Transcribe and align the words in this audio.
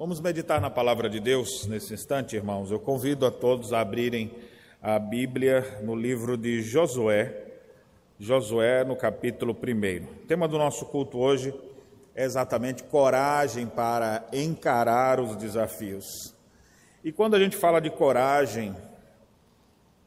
Vamos 0.00 0.18
meditar 0.18 0.62
na 0.62 0.70
palavra 0.70 1.10
de 1.10 1.20
Deus 1.20 1.66
nesse 1.66 1.92
instante, 1.92 2.34
irmãos. 2.34 2.70
Eu 2.70 2.80
convido 2.80 3.26
a 3.26 3.30
todos 3.30 3.70
a 3.74 3.82
abrirem 3.82 4.30
a 4.80 4.98
Bíblia 4.98 5.78
no 5.82 5.94
livro 5.94 6.38
de 6.38 6.62
Josué, 6.62 7.44
Josué 8.18 8.82
no 8.82 8.96
capítulo 8.96 9.52
1. 9.52 10.02
O 10.02 10.26
tema 10.26 10.48
do 10.48 10.56
nosso 10.56 10.86
culto 10.86 11.18
hoje 11.18 11.52
é 12.14 12.24
exatamente 12.24 12.82
coragem 12.82 13.66
para 13.66 14.26
encarar 14.32 15.20
os 15.20 15.36
desafios. 15.36 16.34
E 17.04 17.12
quando 17.12 17.36
a 17.36 17.38
gente 17.38 17.58
fala 17.58 17.78
de 17.78 17.90
coragem, 17.90 18.74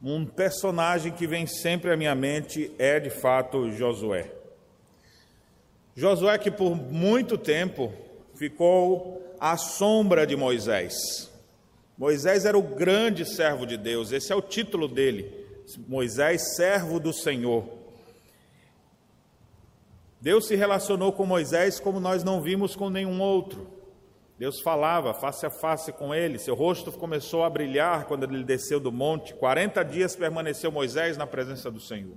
um 0.02 0.26
personagem 0.26 1.12
que 1.12 1.24
vem 1.24 1.46
sempre 1.46 1.92
à 1.92 1.96
minha 1.96 2.16
mente 2.16 2.74
é 2.80 2.98
de 2.98 3.10
fato 3.10 3.70
Josué. 3.70 4.28
Josué 5.94 6.36
que 6.36 6.50
por 6.50 6.74
muito 6.74 7.38
tempo 7.38 7.92
ficou 8.34 9.22
à 9.40 9.56
sombra 9.56 10.26
de 10.26 10.36
Moisés. 10.36 11.30
Moisés 11.96 12.44
era 12.44 12.58
o 12.58 12.62
grande 12.62 13.24
servo 13.24 13.64
de 13.66 13.76
Deus, 13.76 14.12
esse 14.12 14.32
é 14.32 14.36
o 14.36 14.42
título 14.42 14.88
dele. 14.88 15.44
Moisés, 15.88 16.56
servo 16.56 16.98
do 16.98 17.12
Senhor. 17.12 17.64
Deus 20.20 20.46
se 20.46 20.56
relacionou 20.56 21.12
com 21.12 21.26
Moisés 21.26 21.78
como 21.78 22.00
nós 22.00 22.24
não 22.24 22.42
vimos 22.42 22.74
com 22.74 22.90
nenhum 22.90 23.20
outro. 23.20 23.66
Deus 24.38 24.60
falava 24.62 25.14
face 25.14 25.46
a 25.46 25.50
face 25.50 25.92
com 25.92 26.14
ele, 26.14 26.38
seu 26.38 26.54
rosto 26.54 26.90
começou 26.90 27.44
a 27.44 27.50
brilhar 27.50 28.06
quando 28.06 28.24
ele 28.24 28.42
desceu 28.42 28.80
do 28.80 28.90
monte. 28.90 29.32
40 29.34 29.84
dias 29.84 30.16
permaneceu 30.16 30.72
Moisés 30.72 31.16
na 31.16 31.26
presença 31.26 31.70
do 31.70 31.80
Senhor. 31.80 32.16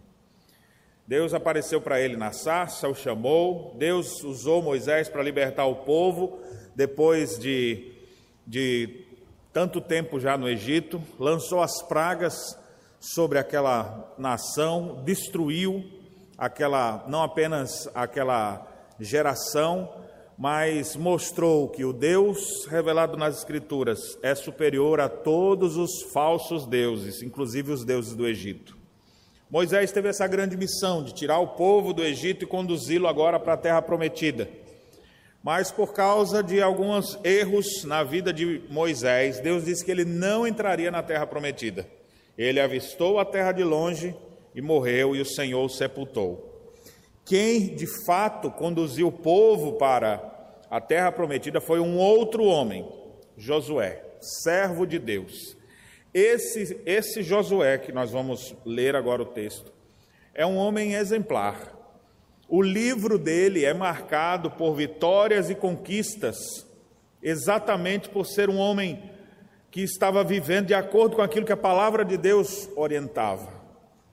Deus 1.08 1.34
apareceu 1.34 1.80
para 1.80 2.02
ele 2.02 2.18
na 2.18 2.32
sarça, 2.34 2.90
o 2.90 2.94
chamou. 2.94 3.74
Deus 3.78 4.24
usou 4.24 4.62
Moisés 4.62 5.08
para 5.08 5.24
libertar 5.24 5.66
o 5.66 5.78
povo 5.78 6.38
depois 6.78 7.40
de, 7.40 7.92
de 8.46 9.04
tanto 9.52 9.82
tempo 9.82 10.20
já 10.20 10.38
no 10.38 10.48
Egito, 10.48 11.02
lançou 11.18 11.59
as 11.59 11.81
pragas 11.81 12.36
sobre 13.00 13.40
aquela 13.40 14.14
nação, 14.16 15.02
destruiu 15.04 15.84
aquela 16.38 17.04
não 17.08 17.24
apenas 17.24 17.90
aquela 17.96 18.68
geração, 19.00 19.92
mas 20.38 20.96
mostrou 20.96 21.68
que 21.68 21.84
o 21.84 21.92
Deus 21.92 22.68
revelado 22.68 23.18
nas 23.18 23.40
Escrituras 23.40 24.20
é 24.22 24.36
superior 24.36 25.00
a 25.00 25.09
todos 25.09 25.78
os 25.78 26.03
falsos 26.14 26.68
deuses, 26.68 27.24
inclusive 27.24 27.72
os 27.72 27.84
deuses 27.84 28.14
do 28.14 28.28
Egito. 28.28 28.77
Moisés 29.50 29.92
teve 29.94 30.09
essa 30.09 30.28
grande 30.28 30.58
missão 30.58 31.02
de 31.02 31.14
tirar 31.14 31.40
o 31.40 31.48
povo 31.48 31.94
do 31.94 32.03
Egito 32.03 32.44
e 32.44 32.48
conduzi-lo 32.48 33.08
agora 33.08 33.40
para 33.40 33.53
a 33.53 33.58
terra 33.58 33.81
prometida. 33.81 34.50
Mas 35.42 35.72
por 35.72 35.94
causa 35.94 36.44
de 36.44 36.62
alguns 36.62 37.17
erros 37.23 37.86
na 37.86 38.03
vida 38.03 38.34
de 38.34 38.62
Moisés, 38.70 39.40
Deus 39.40 39.64
disse 39.64 39.86
que 39.86 39.92
ele 39.92 40.03
não 40.03 40.45
entraria 40.45 40.92
na 40.92 41.02
terra 41.02 41.25
prometida. 41.25 41.88
Ele 42.38 42.59
avistou 42.59 43.20
a 43.20 43.25
terra 43.25 43.53
de 43.53 43.64
longe 43.64 44.14
e 44.53 44.62
morreu, 44.62 45.16
e 45.16 45.22
o 45.22 45.25
Senhor 45.25 45.64
o 45.64 45.70
sepultou. 45.70 46.72
Quem 47.25 47.75
de 47.75 47.88
fato 48.06 48.52
conduziu 48.52 49.08
o 49.08 49.12
povo 49.12 49.73
para 49.73 50.56
a 50.70 50.81
terra 50.81 51.12
prometida 51.12 51.62
foi 51.62 51.80
um 51.80 51.98
outro 51.98 52.44
homem, 52.44 52.86
Josué, 53.38 54.03
servo 54.20 54.86
de 54.86 55.00
Deus. 55.00 55.56
Esse, 56.20 56.82
esse 56.84 57.22
Josué, 57.22 57.78
que 57.78 57.92
nós 57.92 58.10
vamos 58.10 58.56
ler 58.66 58.96
agora 58.96 59.22
o 59.22 59.26
texto, 59.28 59.72
é 60.34 60.44
um 60.44 60.58
homem 60.58 60.96
exemplar. 60.96 61.78
O 62.50 62.59
livro 62.59 63.20
dele 63.20 63.64
é 63.64 63.72
marcado 63.72 64.50
por 64.50 64.74
vitórias 64.74 65.52
e 65.52 65.54
conquistas, 65.54 66.66
exatamente 67.22 68.09
por 68.09 68.26
ser 68.26 68.50
um 68.50 68.58
homem 68.58 69.12
que 69.70 69.82
estava 69.82 70.24
vivendo 70.24 70.66
de 70.66 70.74
acordo 70.74 71.18
com 71.18 71.22
aquilo 71.22 71.46
que 71.46 71.52
a 71.52 71.58
palavra 71.58 72.04
de 72.04 72.18
Deus 72.18 72.68
orientava. 72.76 73.54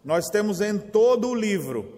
Nós 0.05 0.27
temos 0.27 0.61
em 0.61 0.77
todo 0.77 1.30
o 1.30 1.34
livro 1.34 1.90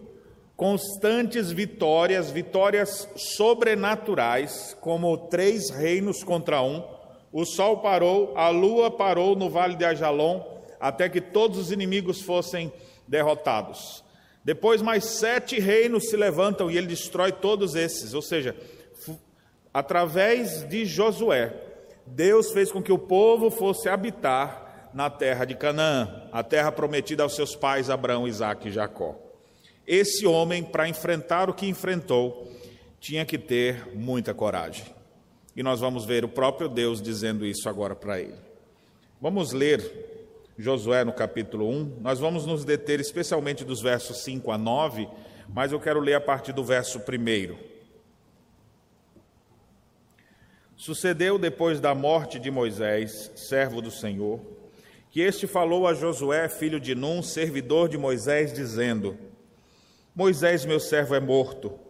constantes 0.57 1.51
vitórias, 1.51 2.31
vitórias 2.31 3.09
sobrenaturais, 3.17 4.77
como 4.81 5.27
três 5.27 5.69
reinos 5.69 6.23
contra 6.23 6.63
um 6.63 6.95
o 7.33 7.45
sol 7.45 7.79
parou, 7.79 8.37
a 8.37 8.49
lua 8.49 8.91
parou 8.91 9.37
no 9.37 9.51
vale 9.51 9.77
de 9.77 9.85
Ajalon, 9.85 10.43
até 10.81 11.09
que 11.09 11.21
todos 11.21 11.59
os 11.59 11.73
inimigos 11.73 12.21
fossem 12.21 12.73
derrotados. 13.07 14.05
Depois, 14.45 14.81
mais 14.81 15.05
sete 15.05 15.59
reinos 15.59 16.09
se 16.09 16.17
levantam 16.17 16.71
e 16.71 16.77
ele 16.77 16.87
destrói 16.87 17.33
todos 17.33 17.75
esses. 17.75 18.15
Ou 18.15 18.23
seja, 18.23 18.55
através 19.75 20.67
de 20.69 20.85
Josué, 20.87 21.53
Deus 22.07 22.53
fez 22.53 22.71
com 22.71 22.81
que 22.81 22.93
o 22.93 22.99
povo 22.99 23.51
fosse 23.51 23.89
habitar 23.89 24.91
na 24.95 25.11
terra 25.11 25.45
de 25.45 25.55
Canaã, 25.55 26.29
a 26.33 26.43
terra 26.43 26.73
prometida 26.73 27.23
aos 27.23 27.35
seus 27.35 27.55
pais 27.55 27.91
Abraão, 27.91 28.27
Isaque 28.27 28.69
e 28.69 28.73
Jacó. 28.73 29.17
Esse 29.87 30.27
homem, 30.27 30.63
para 30.63 30.89
enfrentar 30.89 31.51
o 31.51 31.55
que 31.55 31.67
enfrentou, 31.67 32.51
tinha 32.99 33.27
que 33.27 33.37
ter 33.37 33.95
muita 33.95 34.33
coragem. 34.33 34.96
E 35.57 35.63
nós 35.63 35.81
vamos 35.81 36.05
ver 36.05 36.23
o 36.23 36.29
próprio 36.29 36.69
Deus 36.69 37.01
dizendo 37.01 37.47
isso 37.47 37.67
agora 37.67 37.97
para 37.97 38.21
ele. 38.21 38.37
Vamos 39.19 39.53
ler 39.53 39.81
Josué 40.59 41.03
no 41.03 41.15
capítulo 41.15 41.67
1. 41.69 41.99
Nós 42.03 42.19
vamos 42.19 42.45
nos 42.45 42.63
deter 42.63 43.01
especialmente 43.01 43.65
dos 43.65 43.81
versos 43.81 44.19
5 44.19 44.51
a 44.51 44.59
9, 44.59 45.09
mas 45.49 45.73
eu 45.73 45.81
quero 45.81 45.99
ler 45.99 46.15
a 46.15 46.21
partir 46.21 46.53
do 46.53 46.63
verso 46.63 46.99
1. 46.99 47.57
Sucedeu 50.77 51.39
depois 51.39 51.81
da 51.81 51.95
morte 51.95 52.39
de 52.39 52.51
Moisés, 52.51 53.33
servo 53.35 53.81
do 53.81 53.91
Senhor, 53.91 54.39
que 55.11 55.23
este 55.23 55.47
falou 55.47 55.87
a 55.87 55.95
Josué, 55.95 56.51
filho 56.51 56.79
de 56.79 56.95
Num, 56.95 57.23
servidor 57.23 57.89
de 57.89 57.97
Moisés, 57.97 58.53
dizendo: 58.53 59.17
Moisés, 60.15 60.67
meu 60.67 60.79
servo, 60.79 61.15
é 61.15 61.21
morto. 61.21 61.86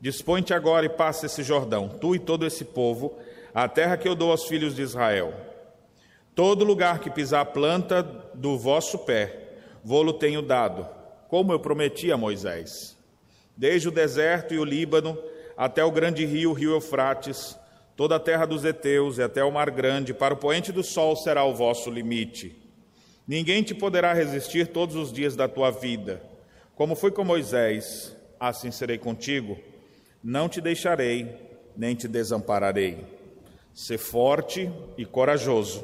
Dispõe-te 0.00 0.54
agora 0.54 0.86
e 0.86 0.88
passa 0.88 1.26
esse 1.26 1.42
Jordão, 1.42 1.88
tu 1.88 2.14
e 2.14 2.20
todo 2.20 2.46
esse 2.46 2.64
povo, 2.64 3.18
a 3.52 3.66
terra 3.66 3.96
que 3.96 4.06
eu 4.06 4.14
dou 4.14 4.30
aos 4.30 4.44
filhos 4.44 4.76
de 4.76 4.82
Israel. 4.82 5.34
Todo 6.36 6.64
lugar 6.64 7.00
que 7.00 7.10
pisar 7.10 7.40
a 7.40 7.44
planta 7.44 8.02
do 8.32 8.56
vosso 8.56 9.00
pé, 9.00 9.56
vou-lo 9.82 10.12
tenho 10.12 10.40
dado, 10.40 10.86
como 11.26 11.52
eu 11.52 11.58
prometi 11.58 12.12
a 12.12 12.16
Moisés. 12.16 12.96
Desde 13.56 13.88
o 13.88 13.92
deserto 13.92 14.54
e 14.54 14.58
o 14.60 14.64
Líbano, 14.64 15.18
até 15.56 15.84
o 15.84 15.90
grande 15.90 16.24
rio, 16.24 16.50
o 16.50 16.54
rio 16.54 16.70
Eufrates, 16.74 17.58
toda 17.96 18.14
a 18.14 18.20
terra 18.20 18.46
dos 18.46 18.64
heteus 18.64 19.18
e 19.18 19.22
até 19.22 19.42
o 19.42 19.50
mar 19.50 19.68
grande, 19.68 20.14
para 20.14 20.34
o 20.34 20.36
poente 20.36 20.70
do 20.70 20.84
sol 20.84 21.16
será 21.16 21.42
o 21.42 21.56
vosso 21.56 21.90
limite. 21.90 22.56
Ninguém 23.26 23.64
te 23.64 23.74
poderá 23.74 24.12
resistir 24.12 24.68
todos 24.68 24.94
os 24.94 25.12
dias 25.12 25.34
da 25.34 25.48
tua 25.48 25.72
vida. 25.72 26.22
Como 26.76 26.94
foi 26.94 27.10
com 27.10 27.24
Moisés, 27.24 28.16
assim 28.38 28.70
serei 28.70 28.96
contigo 28.96 29.58
não 30.28 30.46
te 30.46 30.60
deixarei, 30.60 31.34
nem 31.74 31.94
te 31.94 32.06
desampararei. 32.06 33.02
Sê 33.72 33.96
forte 33.96 34.70
e 34.98 35.06
corajoso, 35.06 35.82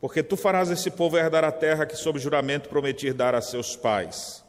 porque 0.00 0.22
tu 0.22 0.36
farás 0.36 0.70
esse 0.70 0.92
povo 0.92 1.18
herdar 1.18 1.42
a 1.42 1.50
terra 1.50 1.84
que, 1.84 1.96
sob 1.96 2.20
juramento, 2.20 2.68
prometi 2.68 3.12
dar 3.12 3.34
a 3.34 3.40
seus 3.40 3.74
pais. 3.74 4.44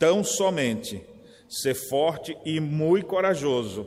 Tão 0.00 0.24
somente, 0.24 1.00
sê 1.48 1.74
forte 1.74 2.36
e 2.44 2.58
muito 2.58 3.06
corajoso, 3.06 3.86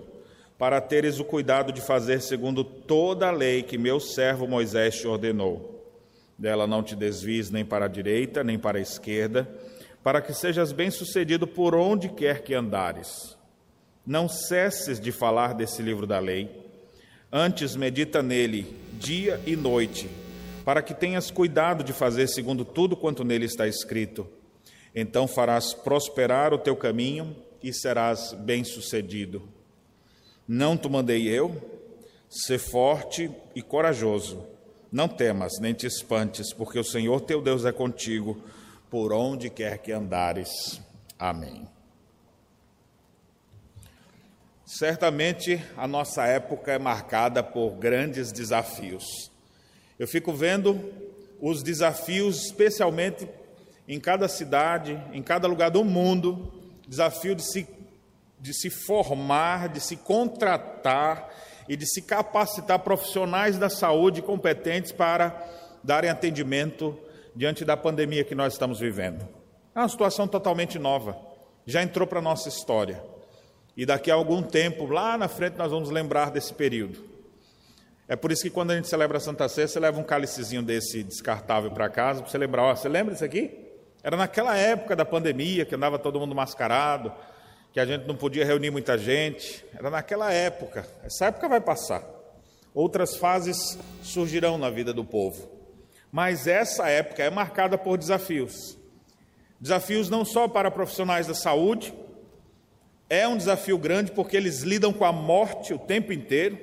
para 0.58 0.80
teres 0.80 1.20
o 1.20 1.26
cuidado 1.26 1.74
de 1.74 1.82
fazer 1.82 2.22
segundo 2.22 2.64
toda 2.64 3.28
a 3.28 3.32
lei 3.32 3.62
que 3.64 3.78
meu 3.78 4.00
servo 4.00 4.48
Moisés 4.48 4.96
te 4.96 5.08
ordenou. 5.08 5.94
Dela 6.38 6.66
não 6.66 6.82
te 6.82 6.96
desvies 6.96 7.50
nem 7.50 7.66
para 7.66 7.84
a 7.84 7.90
direita, 7.90 8.46
nem 8.46 8.58
para 8.58 8.78
a 8.78 8.82
esquerda, 8.82 9.46
para 10.02 10.22
que 10.22 10.34
sejas 10.34 10.72
bem-sucedido 10.72 11.46
por 11.46 11.76
onde 11.76 12.08
quer 12.08 12.44
que 12.44 12.54
andares. 12.54 13.41
Não 14.06 14.28
cesses 14.28 15.00
de 15.00 15.12
falar 15.12 15.54
desse 15.54 15.82
livro 15.82 16.08
da 16.08 16.20
lei, 16.20 16.50
antes 17.32 17.76
medita 17.76 18.24
nele 18.24 18.76
dia 18.94 19.40
e 19.46 19.56
noite, 19.56 20.10
para 20.66 20.82
que 20.82 20.94
tenhas 20.94 21.30
cuidado 21.30 21.84
de 21.84 21.94
fazer 21.94 22.28
segundo 22.28 22.66
tudo 22.66 22.96
quanto 22.96 23.24
nele 23.24 23.46
está 23.46 23.68
escrito. 23.68 24.28
Então 24.94 25.28
farás 25.28 25.74
prosperar 25.74 26.54
o 26.54 26.58
teu 26.58 26.76
caminho 26.76 27.36
e 27.64 27.74
serás 27.74 28.34
bem-sucedido. 28.34 29.48
Não 30.48 30.76
te 30.76 30.90
mandei 30.90 31.28
eu? 31.28 31.56
Sê 32.30 32.58
forte 32.58 33.32
e 33.56 33.62
corajoso. 33.62 34.46
Não 34.92 35.08
temas, 35.08 35.60
nem 35.60 35.74
te 35.74 35.86
espantes, 35.86 36.52
porque 36.52 36.78
o 36.78 36.84
Senhor 36.84 37.22
teu 37.22 37.42
Deus 37.42 37.66
é 37.66 37.72
contigo, 37.72 38.42
por 38.90 39.14
onde 39.14 39.50
quer 39.50 39.78
que 39.78 39.92
andares. 39.92 40.82
Amém. 41.18 41.66
Certamente 44.74 45.62
a 45.76 45.86
nossa 45.86 46.26
época 46.26 46.72
é 46.72 46.80
marcada 46.80 47.44
por 47.44 47.72
grandes 47.72 48.32
desafios. 48.32 49.30
Eu 50.00 50.08
fico 50.08 50.32
vendo 50.32 50.80
os 51.42 51.62
desafios, 51.62 52.46
especialmente 52.46 53.28
em 53.86 54.00
cada 54.00 54.30
cidade, 54.30 54.98
em 55.12 55.22
cada 55.22 55.46
lugar 55.46 55.72
do 55.72 55.84
mundo, 55.84 56.54
desafio 56.88 57.36
de 57.36 57.44
se, 57.44 57.68
de 58.40 58.54
se 58.54 58.70
formar, 58.70 59.68
de 59.68 59.82
se 59.82 59.98
contratar 59.98 61.30
e 61.68 61.76
de 61.76 61.86
se 61.86 62.02
capacitar 62.02 62.80
profissionais 62.80 63.58
da 63.58 63.70
saúde 63.70 64.22
competentes 64.22 64.94
para 64.94 65.38
darem 65.84 66.10
atendimento 66.10 66.98
diante 67.36 67.66
da 67.66 67.76
pandemia 67.76 68.24
que 68.24 68.34
nós 68.34 68.54
estamos 68.54 68.80
vivendo. 68.80 69.28
É 69.76 69.80
uma 69.80 69.90
situação 69.90 70.30
totalmente 70.30 70.80
nova, 70.80 71.18
já 71.66 71.84
entrou 71.84 72.08
para 72.08 72.20
a 72.20 72.24
nossa 72.24 72.48
história. 72.48 73.11
E 73.76 73.86
daqui 73.86 74.12
a 74.12 74.14
algum 74.14 74.42
tempo, 74.42 74.86
lá 74.86 75.18
na 75.18 75.28
frente, 75.28 75.58
nós 75.58 75.72
vamos 75.72 75.90
lembrar 75.90 76.32
desse 76.32 76.54
período. 76.54 77.04
É 78.08 78.16
por 78.16 78.32
isso 78.32 78.44
que 78.44 78.50
quando 78.50 78.72
a 78.72 78.76
gente 78.76 78.88
celebra 78.88 79.18
a 79.18 79.22
Santa 79.22 79.48
Ceia, 79.48 79.68
você 79.68 79.80
leva 79.80 80.00
um 80.00 80.04
cálicezinho 80.04 80.62
desse 80.62 81.02
descartável 81.02 81.72
para 81.72 81.90
casa, 81.90 82.22
para 82.22 82.30
você 82.30 82.38
lembrar, 82.38 82.64
ó, 82.64 82.76
você 82.76 82.90
lembra 82.90 83.14
disso 83.14 83.24
aqui? 83.24 83.58
Era 84.04 84.18
naquela 84.18 84.58
época 84.58 84.96
da 84.96 85.06
pandemia, 85.06 85.64
que 85.64 85.76
andava 85.76 85.98
todo 85.98 86.20
mundo 86.20 86.36
mascarado, 86.36 87.14
que 87.72 87.80
a 87.80 87.86
gente 87.86 88.06
não 88.06 88.16
podia 88.16 88.46
reunir 88.46 88.70
muita 88.70 88.98
gente. 88.98 89.64
Era 89.74 89.90
naquela 89.90 90.34
época. 90.34 90.86
Essa 91.04 91.28
época 91.28 91.48
vai 91.48 91.62
passar. 91.62 92.04
Outras 92.74 93.16
fases 93.16 93.78
surgirão 94.02 94.58
na 94.58 94.70
vida 94.70 94.94
do 94.94 95.06
povo. 95.06 95.50
Mas 96.12 96.48
essa 96.48 96.90
época 96.90 97.24
é 97.24 97.30
marcada 97.30 97.78
por 97.78 97.98
desafios. 97.98 98.78
Desafios 99.60 100.10
não 100.10 100.26
só 100.26 100.48
para 100.48 100.72
profissionais 100.72 101.28
da 101.28 101.34
saúde, 101.34 101.94
é 103.12 103.28
um 103.28 103.36
desafio 103.36 103.78
grande 103.78 104.10
porque 104.10 104.38
eles 104.38 104.62
lidam 104.62 104.94
com 104.94 105.04
a 105.04 105.12
morte 105.12 105.74
o 105.74 105.78
tempo 105.78 106.14
inteiro. 106.14 106.58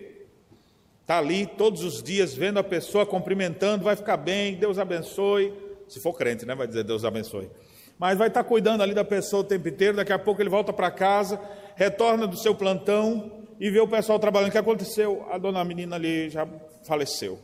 Está 1.03 1.19
ali 1.19 1.45
todos 1.45 1.85
os 1.85 2.03
dias 2.03 2.33
vendo 2.33 2.59
a 2.59 2.65
pessoa 2.65 3.05
cumprimentando, 3.05 3.85
vai 3.85 3.95
ficar 3.95 4.17
bem, 4.17 4.55
Deus 4.55 4.79
abençoe. 4.79 5.53
Se 5.87 6.01
for 6.01 6.15
crente, 6.15 6.47
né? 6.47 6.55
Vai 6.55 6.67
dizer 6.67 6.85
Deus 6.85 7.05
abençoe. 7.05 7.51
Mas 7.99 8.17
vai 8.17 8.29
estar 8.29 8.43
cuidando 8.45 8.83
ali 8.83 8.95
da 8.95 9.05
pessoa 9.05 9.43
o 9.43 9.45
tempo 9.45 9.69
inteiro, 9.69 9.99
daqui 9.99 10.11
a 10.11 10.19
pouco 10.19 10.41
ele 10.41 10.49
volta 10.49 10.73
para 10.73 10.91
casa, 10.91 11.39
retorna 11.77 12.27
do 12.27 12.39
seu 12.39 12.55
plantão 12.55 13.31
e 13.61 13.69
vê 13.69 13.81
o 13.81 13.89
pessoal 13.89 14.19
trabalhando. 14.19 14.49
O 14.49 14.53
que 14.53 14.57
aconteceu? 14.57 15.27
A 15.31 15.37
dona 15.37 15.63
menina 15.63 15.97
ali 15.97 16.31
já 16.31 16.49
faleceu. 16.83 17.39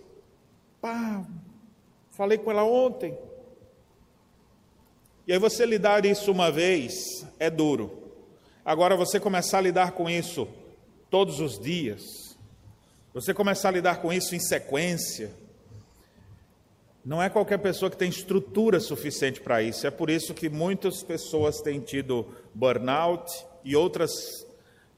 Pá, 0.80 1.22
falei 2.10 2.38
com 2.38 2.50
ela 2.50 2.64
ontem. 2.64 3.14
E 5.26 5.32
aí 5.34 5.38
você 5.38 5.66
lidar 5.66 6.06
isso 6.06 6.32
uma 6.32 6.50
vez 6.50 7.26
é 7.38 7.50
duro. 7.50 8.03
Agora, 8.64 8.96
você 8.96 9.20
começar 9.20 9.58
a 9.58 9.60
lidar 9.60 9.92
com 9.92 10.08
isso 10.08 10.48
todos 11.10 11.38
os 11.38 11.58
dias, 11.58 12.34
você 13.12 13.34
começar 13.34 13.68
a 13.68 13.72
lidar 13.72 14.00
com 14.00 14.10
isso 14.10 14.34
em 14.34 14.40
sequência, 14.40 15.30
não 17.04 17.22
é 17.22 17.28
qualquer 17.28 17.58
pessoa 17.58 17.90
que 17.90 17.96
tem 17.96 18.08
estrutura 18.08 18.80
suficiente 18.80 19.38
para 19.38 19.62
isso. 19.62 19.86
É 19.86 19.90
por 19.90 20.08
isso 20.08 20.32
que 20.32 20.48
muitas 20.48 21.02
pessoas 21.02 21.60
têm 21.60 21.78
tido 21.78 22.26
burnout 22.54 23.30
e 23.62 23.76
outras, 23.76 24.10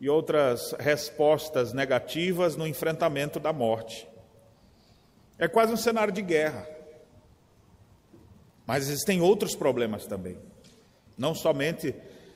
e 0.00 0.08
outras 0.08 0.70
respostas 0.78 1.72
negativas 1.72 2.54
no 2.54 2.68
enfrentamento 2.68 3.40
da 3.40 3.52
morte. 3.52 4.06
É 5.36 5.48
quase 5.48 5.72
um 5.72 5.76
cenário 5.76 6.12
de 6.12 6.22
guerra. 6.22 6.68
Mas 8.64 8.88
existem 8.88 9.20
outros 9.20 9.56
problemas 9.56 10.06
também, 10.06 10.38
não 11.18 11.34
somente 11.34 11.92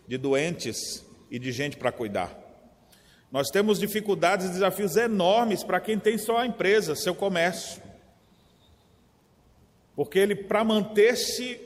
de 0.08 0.18
doentes 0.18 1.08
e 1.30 1.38
de 1.38 1.52
gente 1.52 1.76
para 1.76 1.92
cuidar. 1.92 2.36
Nós 3.30 3.48
temos 3.48 3.78
dificuldades 3.78 4.46
e 4.46 4.50
desafios 4.50 4.96
enormes 4.96 5.62
para 5.62 5.80
quem 5.80 5.98
tem 5.98 6.18
só 6.18 6.38
a 6.38 6.46
empresa, 6.46 6.96
seu 6.96 7.14
comércio. 7.14 7.80
Porque 9.94 10.18
ele, 10.18 10.34
para 10.34 10.64
manter-se 10.64 11.60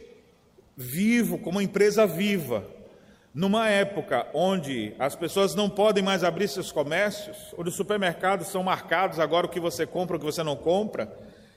vivo, 0.77 1.39
como 1.39 1.63
empresa 1.63 2.07
viva, 2.07 2.67
numa 3.33 3.69
época 3.69 4.27
onde 4.35 4.95
as 4.99 5.17
pessoas 5.17 5.55
não 5.55 5.71
podem 5.71 6.03
mais 6.03 6.23
abrir 6.23 6.49
seus 6.49 6.71
comércios, 6.71 7.37
onde 7.57 7.71
os 7.71 7.77
supermercados 7.77 8.49
são 8.49 8.63
marcados 8.63 9.19
agora 9.19 9.47
o 9.47 9.51
que 9.51 9.61
você 9.61 9.87
compra, 9.87 10.17
o 10.17 10.21
que 10.21 10.27
você 10.27 10.43
não 10.43 10.57
compra, 10.57 11.13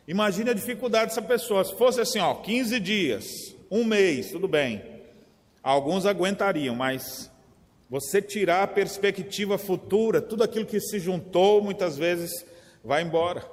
imagine 0.07 0.50
a 0.50 0.54
dificuldade 0.54 1.09
dessa 1.09 1.21
pessoa. 1.21 1.63
Se 1.65 1.75
fosse 1.75 2.00
assim, 2.00 2.19
ó, 2.19 2.33
15 2.36 2.80
dias, 2.80 3.56
um 3.69 3.83
mês, 3.83 4.31
tudo 4.31 4.48
bem. 4.48 4.81
Alguns 5.62 6.06
aguentariam, 6.06 6.74
mas 6.74 7.30
você 7.89 8.22
tirar 8.22 8.63
a 8.63 8.68
perspectiva 8.68 9.57
futura, 9.57 10.22
tudo 10.22 10.44
aquilo 10.44 10.66
que 10.66 10.80
se 10.80 11.00
juntou 11.00 11.62
muitas 11.62 11.98
vezes 11.98 12.45
vai 12.84 13.01
embora. 13.01 13.44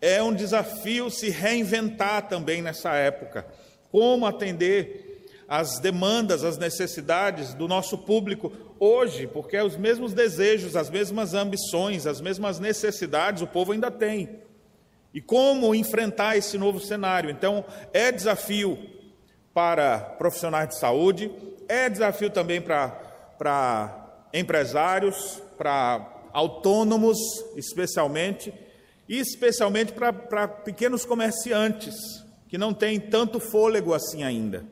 É 0.00 0.22
um 0.22 0.34
desafio 0.34 1.10
se 1.10 1.30
reinventar 1.30 2.28
também 2.28 2.62
nessa 2.62 2.94
época. 2.94 3.46
Como 3.90 4.26
atender 4.26 5.12
as 5.46 5.78
demandas, 5.78 6.44
as 6.44 6.56
necessidades 6.56 7.52
do 7.52 7.68
nosso 7.68 7.98
público 7.98 8.50
hoje, 8.80 9.26
porque 9.26 9.56
é 9.56 9.62
os 9.62 9.76
mesmos 9.76 10.14
desejos, 10.14 10.76
as 10.76 10.88
mesmas 10.88 11.34
ambições, 11.34 12.06
as 12.06 12.20
mesmas 12.20 12.58
necessidades 12.58 13.42
o 13.42 13.46
povo 13.46 13.72
ainda 13.72 13.90
tem. 13.90 14.40
E 15.12 15.20
como 15.20 15.74
enfrentar 15.74 16.38
esse 16.38 16.56
novo 16.56 16.80
cenário? 16.80 17.28
Então, 17.28 17.64
é 17.92 18.10
desafio 18.10 18.78
para 19.52 19.98
profissionais 19.98 20.70
de 20.70 20.78
saúde, 20.78 21.30
é 21.68 21.90
desafio 21.90 22.30
também 22.30 22.60
para 22.60 23.11
para 23.42 24.28
empresários, 24.32 25.42
para 25.58 26.28
autônomos, 26.32 27.18
especialmente, 27.56 28.54
e 29.08 29.18
especialmente 29.18 29.92
para, 29.92 30.46
pequenos 30.46 31.04
comerciantes, 31.04 31.96
que 32.48 32.56
não 32.56 32.72
têm 32.72 33.00
tanto 33.00 33.40
fôlego 33.40 33.94
assim 33.94 34.22
ainda. 34.22 34.64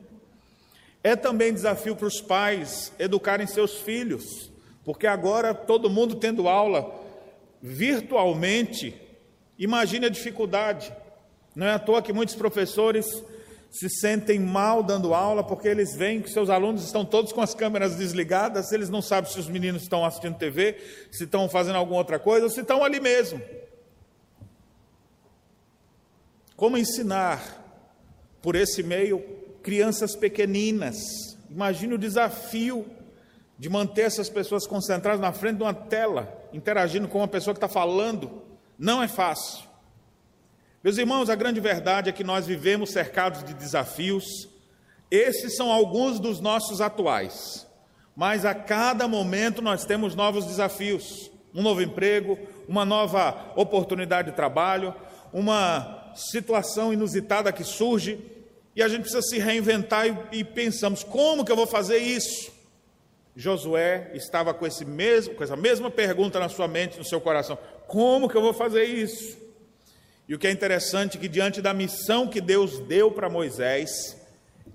É 1.03 1.17
também 1.17 1.53
desafio 1.53 1.97
para 1.97 2.07
os 2.07 2.21
pais 2.21 2.93
educarem 2.97 3.45
seus 3.45 3.75
filhos, 3.75 4.49
porque 4.85 5.05
agora 5.05 5.53
todo 5.53 5.89
mundo 5.89 6.15
tendo 6.15 6.47
aula 6.47 6.97
virtualmente, 7.61 8.95
imagine 9.59 10.05
a 10.05 10.09
dificuldade. 10.09 10.93
Não 11.53 11.67
é 11.67 11.73
à 11.73 11.79
toa 11.79 12.01
que 12.01 12.13
muitos 12.13 12.35
professores 12.35 13.21
se 13.71 13.89
sentem 13.89 14.37
mal 14.37 14.83
dando 14.83 15.13
aula 15.13 15.43
porque 15.43 15.67
eles 15.67 15.95
veem 15.95 16.21
que 16.21 16.29
seus 16.29 16.49
alunos 16.49 16.83
estão 16.83 17.05
todos 17.05 17.31
com 17.31 17.41
as 17.41 17.55
câmeras 17.55 17.95
desligadas, 17.95 18.73
eles 18.73 18.89
não 18.89 19.01
sabem 19.01 19.31
se 19.31 19.39
os 19.39 19.47
meninos 19.47 19.83
estão 19.83 20.03
assistindo 20.03 20.37
TV, 20.37 20.77
se 21.09 21.23
estão 21.23 21.47
fazendo 21.47 21.77
alguma 21.77 21.97
outra 21.97 22.19
coisa 22.19 22.45
ou 22.45 22.51
se 22.51 22.59
estão 22.59 22.83
ali 22.83 22.99
mesmo. 22.99 23.41
Como 26.57 26.77
ensinar 26.77 27.59
por 28.41 28.55
esse 28.55 28.83
meio 28.83 29.23
crianças 29.63 30.17
pequeninas? 30.17 30.97
Imagine 31.49 31.93
o 31.93 31.97
desafio 31.97 32.85
de 33.57 33.69
manter 33.69 34.01
essas 34.01 34.29
pessoas 34.29 34.67
concentradas 34.67 35.21
na 35.21 35.31
frente 35.31 35.57
de 35.57 35.63
uma 35.63 35.73
tela, 35.73 36.49
interagindo 36.51 37.07
com 37.07 37.19
uma 37.19 37.27
pessoa 37.27 37.53
que 37.53 37.57
está 37.57 37.69
falando. 37.69 38.41
Não 38.77 39.01
é 39.01 39.07
fácil. 39.07 39.70
Meus 40.83 40.97
irmãos, 40.97 41.29
a 41.29 41.35
grande 41.35 41.59
verdade 41.59 42.09
é 42.09 42.11
que 42.11 42.23
nós 42.23 42.47
vivemos 42.47 42.89
cercados 42.89 43.43
de 43.43 43.53
desafios, 43.53 44.49
esses 45.11 45.55
são 45.55 45.71
alguns 45.71 46.19
dos 46.19 46.39
nossos 46.39 46.81
atuais, 46.81 47.67
mas 48.15 48.45
a 48.45 48.55
cada 48.55 49.07
momento 49.07 49.61
nós 49.61 49.85
temos 49.85 50.15
novos 50.15 50.45
desafios: 50.45 51.29
um 51.53 51.61
novo 51.61 51.83
emprego, 51.83 52.35
uma 52.67 52.83
nova 52.83 53.53
oportunidade 53.55 54.31
de 54.31 54.35
trabalho, 54.35 54.95
uma 55.31 56.11
situação 56.15 56.91
inusitada 56.91 57.51
que 57.51 57.63
surge, 57.63 58.19
e 58.75 58.81
a 58.81 58.87
gente 58.87 59.01
precisa 59.01 59.21
se 59.21 59.37
reinventar 59.37 60.07
e, 60.31 60.39
e 60.39 60.43
pensamos: 60.43 61.03
como 61.03 61.45
que 61.45 61.51
eu 61.51 61.55
vou 61.55 61.67
fazer 61.67 61.99
isso? 61.99 62.51
Josué 63.35 64.09
estava 64.15 64.51
com, 64.51 64.65
esse 64.65 64.83
mesmo, 64.83 65.35
com 65.35 65.43
essa 65.43 65.55
mesma 65.55 65.91
pergunta 65.91 66.39
na 66.39 66.49
sua 66.49 66.67
mente, 66.67 66.97
no 66.97 67.05
seu 67.05 67.21
coração: 67.21 67.55
como 67.85 68.27
que 68.27 68.35
eu 68.35 68.41
vou 68.41 68.53
fazer 68.53 68.85
isso? 68.85 69.50
E 70.31 70.33
o 70.33 70.39
que 70.39 70.47
é 70.47 70.51
interessante 70.51 71.17
é 71.17 71.19
que, 71.19 71.27
diante 71.27 71.61
da 71.61 71.73
missão 71.73 72.25
que 72.25 72.39
Deus 72.39 72.79
deu 72.79 73.11
para 73.11 73.29
Moisés, 73.29 74.15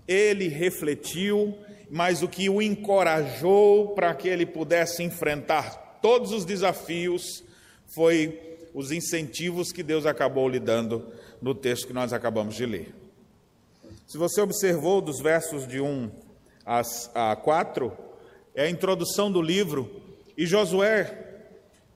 ele 0.06 0.48
refletiu, 0.48 1.56
mas 1.90 2.22
o 2.22 2.28
que 2.28 2.50
o 2.50 2.60
encorajou 2.60 3.94
para 3.94 4.14
que 4.14 4.28
ele 4.28 4.44
pudesse 4.44 5.02
enfrentar 5.02 5.98
todos 6.02 6.30
os 6.30 6.44
desafios 6.44 7.42
foi 7.86 8.58
os 8.74 8.92
incentivos 8.92 9.72
que 9.72 9.82
Deus 9.82 10.04
acabou 10.04 10.46
lhe 10.46 10.60
dando 10.60 11.10
no 11.40 11.54
texto 11.54 11.86
que 11.86 11.94
nós 11.94 12.12
acabamos 12.12 12.54
de 12.54 12.66
ler. 12.66 12.94
Se 14.06 14.18
você 14.18 14.42
observou 14.42 15.00
dos 15.00 15.22
versos 15.22 15.66
de 15.66 15.80
1 15.80 16.10
a 16.66 17.34
4, 17.34 17.96
é 18.54 18.64
a 18.64 18.68
introdução 18.68 19.32
do 19.32 19.40
livro, 19.40 20.02
e 20.36 20.44
Josué 20.44 21.25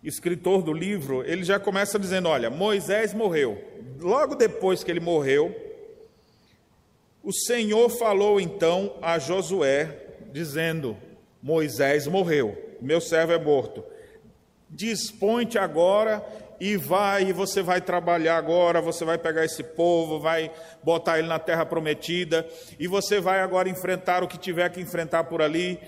escritor 0.03 0.63
do 0.63 0.73
livro, 0.73 1.23
ele 1.25 1.45
já 1.45 1.59
começa 1.59 1.99
dizendo: 1.99 2.29
olha, 2.29 2.51
Moisés 2.51 3.13
morreu. 3.13 3.63
Logo 3.99 4.35
depois 4.35 4.83
que 4.83 4.91
ele 4.91 5.01
morreu, 5.01 5.55
o 7.23 7.33
Senhor 7.33 7.89
falou 7.91 8.41
então 8.41 8.95
a 9.03 9.19
Josué, 9.19 9.95
dizendo: 10.33 10.97
Moisés 11.43 12.07
morreu, 12.07 12.57
meu 12.81 13.01
servo 13.01 13.33
é 13.33 13.39
morto. 13.39 13.85
Dispõe-te 14.71 15.59
agora 15.59 16.25
e 16.59 16.77
vai, 16.77 17.25
e 17.25 17.33
você 17.33 17.63
vai 17.63 17.81
trabalhar 17.81 18.37
agora, 18.37 18.81
você 18.81 19.05
vai 19.05 19.19
pegar 19.19 19.45
esse 19.45 19.63
povo, 19.63 20.21
vai 20.21 20.51
botar 20.83 21.19
ele 21.19 21.27
na 21.27 21.39
terra 21.39 21.65
prometida, 21.65 22.47
e 22.79 22.87
você 22.87 23.19
vai 23.19 23.41
agora 23.41 23.69
enfrentar 23.69 24.23
o 24.23 24.29
que 24.29 24.39
tiver 24.39 24.69
que 24.71 24.81
enfrentar 24.81 25.25
por 25.25 25.41
ali, 25.41 25.81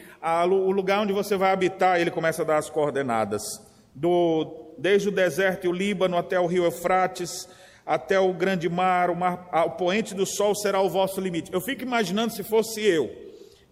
o 0.50 0.70
lugar 0.70 1.00
onde 1.00 1.12
você 1.12 1.36
vai 1.36 1.52
habitar, 1.52 2.00
ele 2.00 2.10
começa 2.10 2.42
a 2.42 2.44
dar 2.44 2.56
as 2.56 2.70
coordenadas 2.70 3.42
do, 3.94 4.74
desde 4.78 5.08
o 5.08 5.12
deserto 5.12 5.64
e 5.64 5.68
o 5.68 5.72
Líbano 5.72 6.16
até 6.16 6.38
o 6.38 6.46
rio 6.46 6.64
Eufrates, 6.64 7.48
até 7.84 8.18
o 8.18 8.32
grande 8.32 8.68
mar, 8.68 9.10
o, 9.10 9.16
mar, 9.16 9.48
o 9.66 9.70
poente 9.70 10.14
do 10.14 10.24
sol 10.24 10.54
será 10.54 10.80
o 10.80 10.88
vosso 10.88 11.20
limite. 11.20 11.52
Eu 11.52 11.60
fico 11.60 11.82
imaginando 11.82 12.32
se 12.32 12.42
fosse 12.42 12.80
eu, 12.80 13.10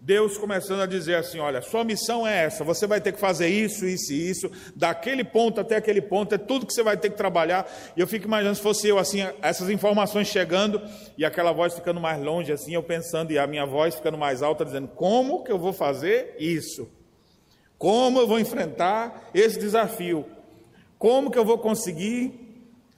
Deus 0.03 0.35
começando 0.35 0.81
a 0.81 0.87
dizer 0.87 1.13
assim: 1.15 1.37
olha, 1.37 1.61
sua 1.61 1.83
missão 1.83 2.25
é 2.25 2.45
essa, 2.45 2.63
você 2.63 2.87
vai 2.87 2.99
ter 2.99 3.11
que 3.11 3.19
fazer 3.19 3.47
isso, 3.47 3.85
isso 3.85 4.11
e 4.11 4.29
isso, 4.29 4.51
daquele 4.75 5.23
ponto 5.23 5.61
até 5.61 5.75
aquele 5.75 6.01
ponto, 6.01 6.33
é 6.33 6.39
tudo 6.39 6.65
que 6.65 6.73
você 6.73 6.81
vai 6.81 6.97
ter 6.97 7.11
que 7.11 7.17
trabalhar. 7.17 7.71
E 7.95 8.01
eu 8.01 8.07
fico 8.07 8.25
imaginando 8.25 8.55
se 8.55 8.63
fosse 8.63 8.87
eu, 8.87 8.97
assim, 8.97 9.19
essas 9.43 9.69
informações 9.69 10.27
chegando 10.27 10.81
e 11.15 11.23
aquela 11.23 11.51
voz 11.51 11.75
ficando 11.75 12.01
mais 12.01 12.19
longe, 12.19 12.51
assim, 12.51 12.73
eu 12.73 12.81
pensando, 12.81 13.31
e 13.31 13.37
a 13.37 13.45
minha 13.45 13.65
voz 13.65 13.93
ficando 13.93 14.17
mais 14.17 14.41
alta, 14.41 14.65
dizendo: 14.65 14.87
como 14.87 15.43
que 15.43 15.51
eu 15.51 15.59
vou 15.59 15.71
fazer 15.71 16.35
isso? 16.39 16.89
Como 17.81 18.19
eu 18.19 18.27
vou 18.27 18.39
enfrentar 18.39 19.31
esse 19.33 19.57
desafio? 19.57 20.23
Como 20.99 21.31
que 21.31 21.39
eu 21.39 21.43
vou 21.43 21.57
conseguir 21.57 22.31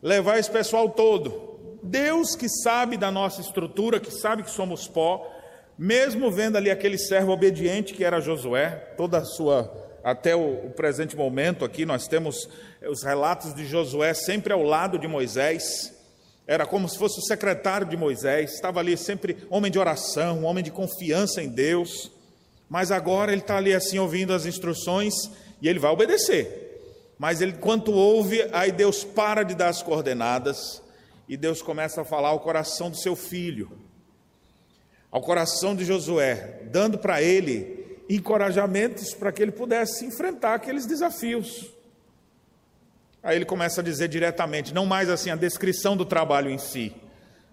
levar 0.02 0.38
esse 0.38 0.52
pessoal 0.52 0.90
todo? 0.90 1.80
Deus 1.82 2.36
que 2.36 2.50
sabe 2.50 2.98
da 2.98 3.10
nossa 3.10 3.40
estrutura, 3.40 3.98
que 3.98 4.12
sabe 4.12 4.44
que 4.44 4.52
somos 4.52 4.86
pó, 4.86 5.26
mesmo 5.80 6.30
vendo 6.30 6.58
ali 6.58 6.70
aquele 6.70 6.98
servo 6.98 7.32
obediente 7.32 7.94
que 7.94 8.04
era 8.04 8.20
Josué, 8.20 8.72
toda 8.98 9.20
a 9.20 9.24
sua 9.24 9.74
até 10.04 10.36
o, 10.36 10.70
presente 10.76 11.16
momento 11.16 11.64
aqui 11.64 11.86
nós 11.86 12.06
temos 12.06 12.50
os 12.86 13.04
relatos 13.04 13.56
de 13.56 13.66
Josué 13.66 14.14
sempre 14.14 14.52
ao 14.52 14.64
lado 14.64 15.00
de 15.00 15.08
Moisés. 15.08 15.94
Era 16.46 16.66
como 16.66 16.90
se 16.90 16.98
fosse 16.98 17.20
o 17.20 17.24
secretário 17.24 17.88
de 17.88 17.96
Moisés, 17.96 18.56
estava 18.56 18.82
ali 18.82 18.98
sempre 18.98 19.48
homem 19.50 19.72
de 19.72 19.80
oração, 19.80 20.44
homem 20.44 20.62
de 20.62 20.72
confiança 20.72 21.42
em 21.42 21.48
Deus. 21.48 22.12
Mas 22.70 22.92
agora 22.92 23.32
ele 23.32 23.42
está 23.42 23.58
ali 23.58 23.74
assim 23.74 24.00
ouvindo 24.00 24.34
as 24.34 24.46
instruções 24.46 25.14
e 25.62 25.68
ele 25.68 25.80
vai 25.80 25.92
obedecer. 25.92 26.64
Mas 27.18 27.42
ele, 27.42 27.52
enquanto 27.52 27.92
ouve, 27.92 28.48
aí 28.52 28.72
Deus 28.72 29.04
para 29.04 29.44
de 29.44 29.56
dar 29.56 29.70
as 29.70 29.82
coordenadas 29.82 30.82
e 31.28 31.38
Deus 31.38 31.62
começa 31.62 32.02
a 32.02 32.06
falar 32.06 32.30
ao 32.30 32.40
coração 32.40 32.90
do 32.90 32.98
seu 32.98 33.16
filho, 33.16 33.72
ao 35.10 35.22
coração 35.22 35.76
de 35.76 35.86
Josué, 35.86 36.62
dando 36.72 36.98
para 36.98 37.22
ele 37.22 37.98
encorajamentos 38.10 39.14
para 39.14 39.32
que 39.32 39.42
ele 39.42 39.52
pudesse 39.52 40.06
enfrentar 40.06 40.56
aqueles 40.56 40.86
desafios. 40.86 41.72
Aí 43.22 43.38
ele 43.38 43.46
começa 43.46 43.80
a 43.80 43.84
dizer 43.84 44.10
diretamente, 44.10 44.74
não 44.74 44.86
mais 44.86 45.10
assim 45.10 45.30
a 45.30 45.36
descrição 45.36 45.96
do 45.96 46.04
trabalho 46.04 46.50
em 46.50 46.58
si, 46.58 46.94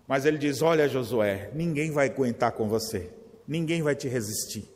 mas 0.08 0.24
ele 0.24 0.36
diz: 0.36 0.62
Olha, 0.62 0.88
Josué, 0.88 1.50
ninguém 1.54 1.92
vai 1.92 2.08
aguentar 2.08 2.52
com 2.52 2.68
você, 2.68 3.08
ninguém 3.46 3.82
vai 3.82 3.94
te 3.94 4.08
resistir. 4.08 4.68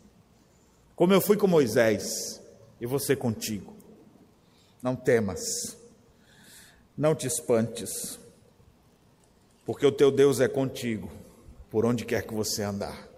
Como 0.96 1.12
eu 1.12 1.20
fui 1.20 1.36
com 1.36 1.46
Moisés, 1.46 2.40
e 2.80 2.86
você 2.86 3.16
contigo. 3.16 3.74
Não 4.82 4.94
temas, 4.94 5.76
não 6.96 7.14
te 7.14 7.26
espantes, 7.26 8.18
porque 9.64 9.86
o 9.86 9.92
teu 9.92 10.10
Deus 10.10 10.40
é 10.40 10.48
contigo, 10.48 11.10
por 11.70 11.86
onde 11.86 12.04
quer 12.04 12.26
que 12.26 12.34
você 12.34 12.62
andar. 12.62 13.08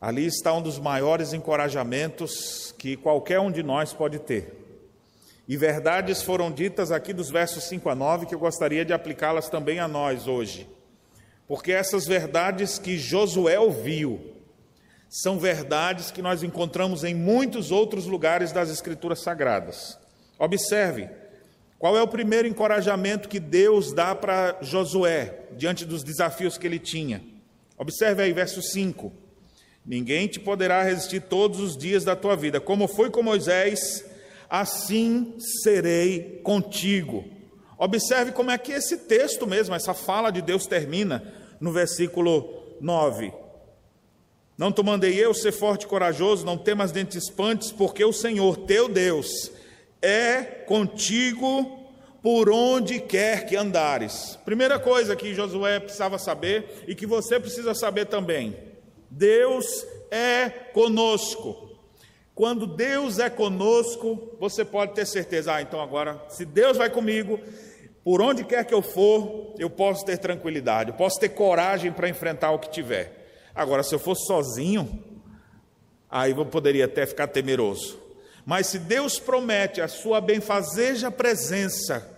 Ali 0.00 0.24
está 0.24 0.54
um 0.54 0.62
dos 0.62 0.78
maiores 0.78 1.32
encorajamentos 1.32 2.72
que 2.78 2.96
qualquer 2.96 3.40
um 3.40 3.50
de 3.50 3.62
nós 3.62 3.92
pode 3.92 4.20
ter. 4.20 4.56
E 5.48 5.56
verdades 5.56 6.22
foram 6.22 6.50
ditas 6.50 6.92
aqui 6.92 7.12
dos 7.12 7.28
versos 7.28 7.64
5 7.64 7.90
a 7.90 7.94
9 7.94 8.26
que 8.26 8.34
eu 8.34 8.38
gostaria 8.38 8.84
de 8.84 8.92
aplicá-las 8.92 9.50
também 9.50 9.80
a 9.80 9.88
nós 9.88 10.28
hoje. 10.28 10.66
Porque 11.48 11.72
essas 11.72 12.06
verdades 12.06 12.78
que 12.78 12.96
Josué 12.96 13.58
ouviu 13.58 14.29
são 15.10 15.40
verdades 15.40 16.12
que 16.12 16.22
nós 16.22 16.44
encontramos 16.44 17.02
em 17.02 17.14
muitos 17.14 17.72
outros 17.72 18.06
lugares 18.06 18.52
das 18.52 18.70
Escrituras 18.70 19.20
Sagradas. 19.20 19.98
Observe, 20.38 21.10
qual 21.80 21.96
é 21.96 22.02
o 22.02 22.06
primeiro 22.06 22.46
encorajamento 22.46 23.28
que 23.28 23.40
Deus 23.40 23.92
dá 23.92 24.14
para 24.14 24.58
Josué 24.62 25.46
diante 25.56 25.84
dos 25.84 26.04
desafios 26.04 26.56
que 26.56 26.64
ele 26.64 26.78
tinha? 26.78 27.24
Observe 27.76 28.22
aí, 28.22 28.32
verso 28.32 28.62
5: 28.62 29.12
Ninguém 29.84 30.28
te 30.28 30.38
poderá 30.38 30.84
resistir 30.84 31.22
todos 31.22 31.58
os 31.58 31.76
dias 31.76 32.04
da 32.04 32.14
tua 32.14 32.36
vida, 32.36 32.60
como 32.60 32.86
foi 32.86 33.10
com 33.10 33.20
Moisés, 33.20 34.04
assim 34.48 35.34
serei 35.62 36.40
contigo. 36.44 37.24
Observe 37.76 38.30
como 38.30 38.52
é 38.52 38.58
que 38.58 38.70
esse 38.70 38.96
texto 38.96 39.44
mesmo, 39.44 39.74
essa 39.74 39.92
fala 39.92 40.30
de 40.30 40.40
Deus 40.40 40.66
termina 40.66 41.34
no 41.58 41.72
versículo 41.72 42.76
9. 42.80 43.39
Não 44.60 44.70
te 44.70 44.82
mandei 44.82 45.14
eu 45.14 45.32
ser 45.32 45.52
forte 45.52 45.84
e 45.84 45.86
corajoso, 45.86 46.44
não 46.44 46.58
temas 46.58 46.92
dentes 46.92 47.16
espantes, 47.16 47.72
porque 47.72 48.04
o 48.04 48.12
Senhor 48.12 48.58
teu 48.58 48.90
Deus 48.90 49.50
é 50.02 50.42
contigo 50.42 51.88
por 52.22 52.50
onde 52.50 53.00
quer 53.00 53.46
que 53.46 53.56
andares. 53.56 54.38
Primeira 54.44 54.78
coisa 54.78 55.16
que 55.16 55.32
Josué 55.32 55.80
precisava 55.80 56.18
saber 56.18 56.84
e 56.86 56.94
que 56.94 57.06
você 57.06 57.40
precisa 57.40 57.72
saber 57.72 58.04
também: 58.04 58.54
Deus 59.10 59.86
é 60.10 60.50
conosco. 60.50 61.70
Quando 62.34 62.66
Deus 62.66 63.18
é 63.18 63.30
conosco, 63.30 64.36
você 64.38 64.62
pode 64.62 64.92
ter 64.92 65.06
certeza, 65.06 65.54
ah, 65.54 65.62
então 65.62 65.80
agora, 65.80 66.22
se 66.28 66.44
Deus 66.44 66.76
vai 66.76 66.90
comigo, 66.90 67.40
por 68.04 68.20
onde 68.20 68.44
quer 68.44 68.66
que 68.66 68.74
eu 68.74 68.82
for, 68.82 69.54
eu 69.58 69.70
posso 69.70 70.04
ter 70.04 70.18
tranquilidade, 70.18 70.90
eu 70.90 70.96
posso 70.96 71.18
ter 71.18 71.30
coragem 71.30 71.90
para 71.90 72.10
enfrentar 72.10 72.50
o 72.50 72.58
que 72.58 72.68
tiver. 72.68 73.19
Agora, 73.54 73.82
se 73.82 73.94
eu 73.94 73.98
fosse 73.98 74.26
sozinho, 74.26 75.02
aí 76.10 76.32
eu 76.32 76.46
poderia 76.46 76.84
até 76.84 77.06
ficar 77.06 77.28
temeroso. 77.28 77.98
Mas 78.44 78.66
se 78.66 78.78
Deus 78.78 79.18
promete 79.18 79.80
a 79.80 79.88
sua 79.88 80.20
benfazeja 80.20 81.10
presença 81.10 82.08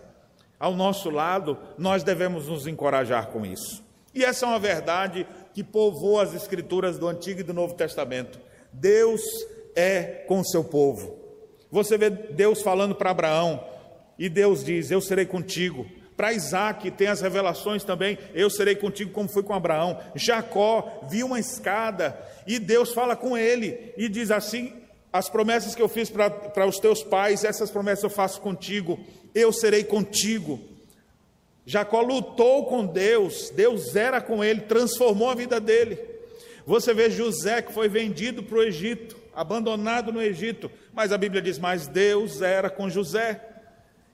ao 0.58 0.74
nosso 0.74 1.10
lado, 1.10 1.58
nós 1.76 2.02
devemos 2.02 2.46
nos 2.46 2.66
encorajar 2.66 3.28
com 3.28 3.44
isso. 3.44 3.82
E 4.14 4.24
essa 4.24 4.46
é 4.46 4.48
uma 4.48 4.58
verdade 4.58 5.26
que 5.52 5.64
povoa 5.64 6.22
as 6.22 6.34
escrituras 6.34 6.98
do 6.98 7.08
Antigo 7.08 7.40
e 7.40 7.44
do 7.44 7.52
Novo 7.52 7.74
Testamento. 7.74 8.38
Deus 8.72 9.20
é 9.74 10.02
com 10.26 10.40
o 10.40 10.44
seu 10.44 10.62
povo. 10.62 11.18
Você 11.70 11.96
vê 11.96 12.10
Deus 12.10 12.62
falando 12.62 12.94
para 12.94 13.10
Abraão, 13.10 13.64
e 14.18 14.28
Deus 14.28 14.64
diz: 14.64 14.90
Eu 14.90 15.00
serei 15.00 15.26
contigo. 15.26 15.86
Para 16.16 16.32
Isaac 16.32 16.90
tem 16.92 17.08
as 17.08 17.20
revelações 17.20 17.84
também, 17.84 18.18
eu 18.34 18.50
serei 18.50 18.74
contigo 18.74 19.12
como 19.12 19.28
fui 19.28 19.42
com 19.42 19.54
Abraão. 19.54 19.98
Jacó 20.14 21.06
viu 21.08 21.26
uma 21.26 21.40
escada 21.40 22.18
e 22.46 22.58
Deus 22.58 22.92
fala 22.92 23.16
com 23.16 23.36
ele 23.36 23.92
e 23.96 24.08
diz 24.08 24.30
assim: 24.30 24.72
as 25.12 25.28
promessas 25.28 25.74
que 25.74 25.82
eu 25.82 25.88
fiz 25.88 26.10
para 26.10 26.66
os 26.66 26.78
teus 26.78 27.02
pais, 27.02 27.44
essas 27.44 27.70
promessas 27.70 28.04
eu 28.04 28.10
faço 28.10 28.40
contigo, 28.40 28.98
eu 29.34 29.52
serei 29.52 29.84
contigo. 29.84 30.60
Jacó 31.64 32.00
lutou 32.00 32.66
com 32.66 32.84
Deus, 32.84 33.50
Deus 33.50 33.94
era 33.94 34.20
com 34.20 34.42
ele, 34.42 34.62
transformou 34.62 35.30
a 35.30 35.34
vida 35.34 35.60
dele. 35.60 35.98
Você 36.66 36.94
vê 36.94 37.10
José 37.10 37.62
que 37.62 37.72
foi 37.72 37.88
vendido 37.88 38.42
para 38.42 38.58
o 38.58 38.62
Egito, 38.62 39.16
abandonado 39.34 40.12
no 40.12 40.22
Egito, 40.22 40.70
mas 40.92 41.12
a 41.12 41.18
Bíblia 41.18 41.42
diz: 41.42 41.58
Mas 41.58 41.86
Deus 41.86 42.40
era 42.40 42.70
com 42.70 42.88
José. 42.88 43.51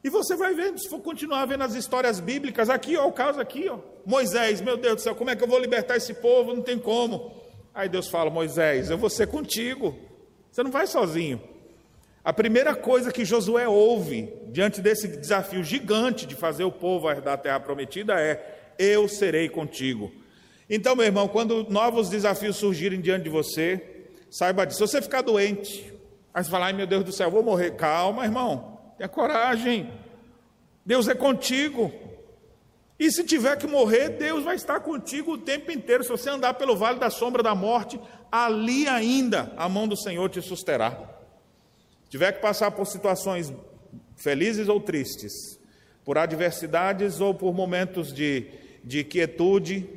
E 0.03 0.11
você 0.11 0.37
vai 0.37 0.55
vendo, 0.55 0.79
se 0.79 0.89
for 0.89 1.01
continuar 1.01 1.45
vendo 1.47 1.65
as 1.65 1.75
histórias 1.75 2.21
bíblicas, 2.21 2.71
aqui, 2.71 2.97
ó, 2.97 3.07
o 3.07 3.13
caso 3.13 3.41
aqui, 3.41 3.69
ó, 3.69 3.79
Moisés, 4.07 4.61
meu 4.61 4.77
Deus 4.77 4.97
do 4.97 5.01
céu, 5.01 5.15
como 5.15 5.31
é 5.31 5.37
que 5.37 5.43
eu 5.43 5.49
vou 5.49 5.59
libertar 5.59 5.97
esse 5.97 6.15
povo? 6.15 6.55
Não 6.55 6.63
tem 6.63 6.79
como. 6.79 7.33
Aí 7.75 7.89
Deus 7.89 8.09
fala: 8.09 8.31
Moisés, 8.31 8.91
eu 8.91 8.99
vou 8.99 9.11
ser 9.11 9.27
contigo. 9.27 9.97
Você 10.51 10.63
não 10.63 10.71
vai 10.71 10.87
sozinho. 10.87 11.41
A 12.25 12.33
primeira 12.33 12.75
coisa 12.75 13.13
que 13.13 13.25
Josué 13.25 13.69
ouve 13.69 14.33
diante 14.49 14.81
desse 14.81 15.09
desafio 15.09 15.63
gigante 15.63 16.27
de 16.27 16.35
fazer 16.35 16.65
o 16.65 16.73
povo 16.73 17.11
herdar 17.11 17.35
a 17.35 17.39
terra 17.39 17.61
prometida 17.61 18.21
é: 18.21 18.75
Eu 18.79 19.09
serei 19.09 19.49
contigo. 19.49 20.11
Então, 20.69 20.97
meu 20.97 21.07
irmão, 21.07 21.29
quando 21.29 21.69
novos 21.71 22.09
desafios 22.09 22.57
surgirem 22.57 23.01
diante 23.01 23.25
de 23.25 23.31
você, 23.31 24.09
saiba 24.31 24.65
disso. 24.65 24.87
Se 24.87 24.93
você 24.93 25.03
ficar 25.03 25.23
doente, 25.23 25.93
aí 26.33 26.43
você 26.43 26.51
fala: 26.51 26.67
Ai 26.67 26.73
meu 26.73 26.87
Deus 26.87 27.05
do 27.05 27.13
céu, 27.13 27.31
vou 27.31 27.43
morrer. 27.43 27.73
Calma, 27.73 28.25
irmão, 28.25 28.78
tenha 28.99 29.09
coragem. 29.09 29.91
Deus 30.85 31.09
é 31.09 31.15
contigo. 31.15 31.93
E 32.99 33.11
se 33.13 33.23
tiver 33.23 33.57
que 33.57 33.67
morrer, 33.67 34.09
Deus 34.11 34.43
vai 34.43 34.57
estar 34.57 34.81
contigo 34.81 35.33
o 35.33 35.39
tempo 35.39 35.71
inteiro. 35.71 36.03
Se 36.03 36.11
você 36.11 36.29
andar 36.29 36.55
pelo 36.55 36.77
vale 36.77 36.99
da 36.99 37.09
sombra 37.09 37.43
da 37.43 37.55
morte, 37.55 37.99
ali 38.31 38.89
ainda 38.89 39.53
a 39.57 39.69
mão 39.69 39.87
do 39.87 39.97
Senhor 39.97 40.29
te 40.29 40.43
susterá. 40.43 40.91
Se 42.05 42.11
tiver 42.11 42.33
que 42.33 42.41
passar 42.41 42.73
por 42.73 42.87
situações 42.87 43.53
felizes 44.17 44.69
ou 44.69 44.81
tristes, 44.81 45.33
por 46.05 46.19
adversidades 46.19 47.21
ou 47.21 47.33
por 47.33 47.55
momentos 47.55 48.13
de, 48.13 48.47
de 48.83 49.05
quietude, 49.05 49.89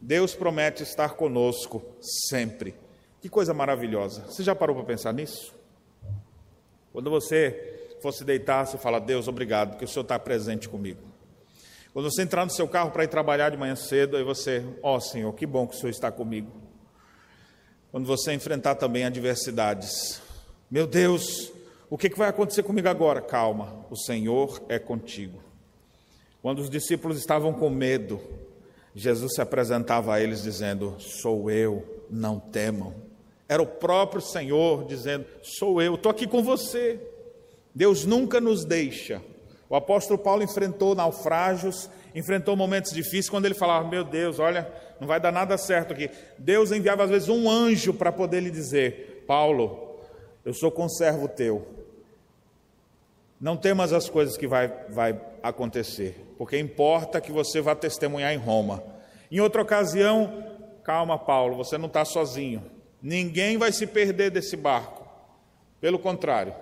Deus 0.00 0.34
promete 0.34 0.82
estar 0.82 1.10
conosco 1.14 1.82
sempre. 2.00 2.74
Que 3.20 3.28
coisa 3.28 3.52
maravilhosa. 3.52 4.22
Você 4.28 4.42
já 4.42 4.54
parou 4.54 4.76
para 4.76 4.84
pensar 4.84 5.12
nisso? 5.12 5.54
Quando 6.92 7.10
você 7.10 7.75
fosse 8.00 8.24
deitar, 8.24 8.66
você 8.66 8.78
fala: 8.78 8.98
Deus, 9.00 9.28
obrigado, 9.28 9.70
porque 9.70 9.84
o 9.84 9.88
Senhor 9.88 10.02
está 10.02 10.18
presente 10.18 10.68
comigo. 10.68 11.00
Quando 11.92 12.10
você 12.10 12.22
entrar 12.22 12.44
no 12.44 12.50
seu 12.50 12.68
carro 12.68 12.90
para 12.90 13.04
ir 13.04 13.08
trabalhar 13.08 13.50
de 13.50 13.56
manhã 13.56 13.74
cedo, 13.74 14.16
aí 14.16 14.22
você, 14.22 14.64
ó 14.82 14.96
oh, 14.96 15.00
Senhor, 15.00 15.32
que 15.32 15.46
bom 15.46 15.66
que 15.66 15.74
o 15.74 15.78
Senhor 15.78 15.90
está 15.90 16.12
comigo. 16.12 16.50
Quando 17.90 18.06
você 18.06 18.34
enfrentar 18.34 18.74
também 18.74 19.04
adversidades, 19.04 20.20
meu 20.70 20.86
Deus, 20.86 21.52
O 21.88 21.96
que, 21.96 22.10
que 22.10 22.18
vai 22.18 22.28
acontecer 22.28 22.64
comigo 22.64 22.88
agora? 22.88 23.20
Calma, 23.20 23.86
o 23.88 23.96
Senhor 23.96 24.60
é 24.68 24.78
contigo. 24.78 25.40
Quando 26.42 26.58
os 26.58 26.68
discípulos 26.68 27.16
estavam 27.16 27.52
com 27.52 27.70
medo, 27.70 28.20
Jesus 28.94 29.34
se 29.34 29.40
apresentava 29.40 30.14
a 30.14 30.20
eles 30.20 30.42
dizendo: 30.42 30.96
Sou 30.98 31.48
eu, 31.50 32.04
não 32.10 32.40
temam. 32.40 32.94
Era 33.48 33.62
o 33.62 33.66
próprio 33.66 34.20
Senhor 34.20 34.84
dizendo: 34.86 35.26
Sou 35.42 35.80
eu, 35.80 35.94
estou 35.94 36.10
aqui 36.10 36.26
com 36.26 36.42
você. 36.42 37.00
Deus 37.76 38.06
nunca 38.06 38.40
nos 38.40 38.64
deixa. 38.64 39.20
O 39.68 39.76
apóstolo 39.76 40.18
Paulo 40.18 40.42
enfrentou 40.42 40.94
naufrágios, 40.94 41.90
enfrentou 42.14 42.56
momentos 42.56 42.90
difíceis, 42.90 43.28
quando 43.28 43.44
ele 43.44 43.54
falava: 43.54 43.86
Meu 43.86 44.02
Deus, 44.02 44.38
olha, 44.38 44.72
não 44.98 45.06
vai 45.06 45.20
dar 45.20 45.30
nada 45.30 45.58
certo 45.58 45.92
aqui. 45.92 46.08
Deus 46.38 46.72
enviava 46.72 47.04
às 47.04 47.10
vezes 47.10 47.28
um 47.28 47.50
anjo 47.50 47.92
para 47.92 48.10
poder 48.10 48.40
lhe 48.40 48.50
dizer: 48.50 49.24
Paulo, 49.26 49.98
eu 50.42 50.54
sou 50.54 50.70
conservo 50.70 51.28
teu. 51.28 51.66
Não 53.38 53.58
temas 53.58 53.92
as 53.92 54.08
coisas 54.08 54.38
que 54.38 54.46
vai, 54.46 54.68
vai 54.88 55.20
acontecer, 55.42 56.34
porque 56.38 56.58
importa 56.58 57.20
que 57.20 57.30
você 57.30 57.60
vá 57.60 57.74
testemunhar 57.74 58.32
em 58.32 58.38
Roma. 58.38 58.82
Em 59.30 59.38
outra 59.38 59.60
ocasião, 59.60 60.42
calma, 60.82 61.18
Paulo, 61.18 61.54
você 61.56 61.76
não 61.76 61.88
está 61.88 62.06
sozinho. 62.06 62.64
Ninguém 63.02 63.58
vai 63.58 63.70
se 63.70 63.86
perder 63.86 64.30
desse 64.30 64.56
barco. 64.56 65.06
Pelo 65.78 65.98
contrário, 65.98 66.54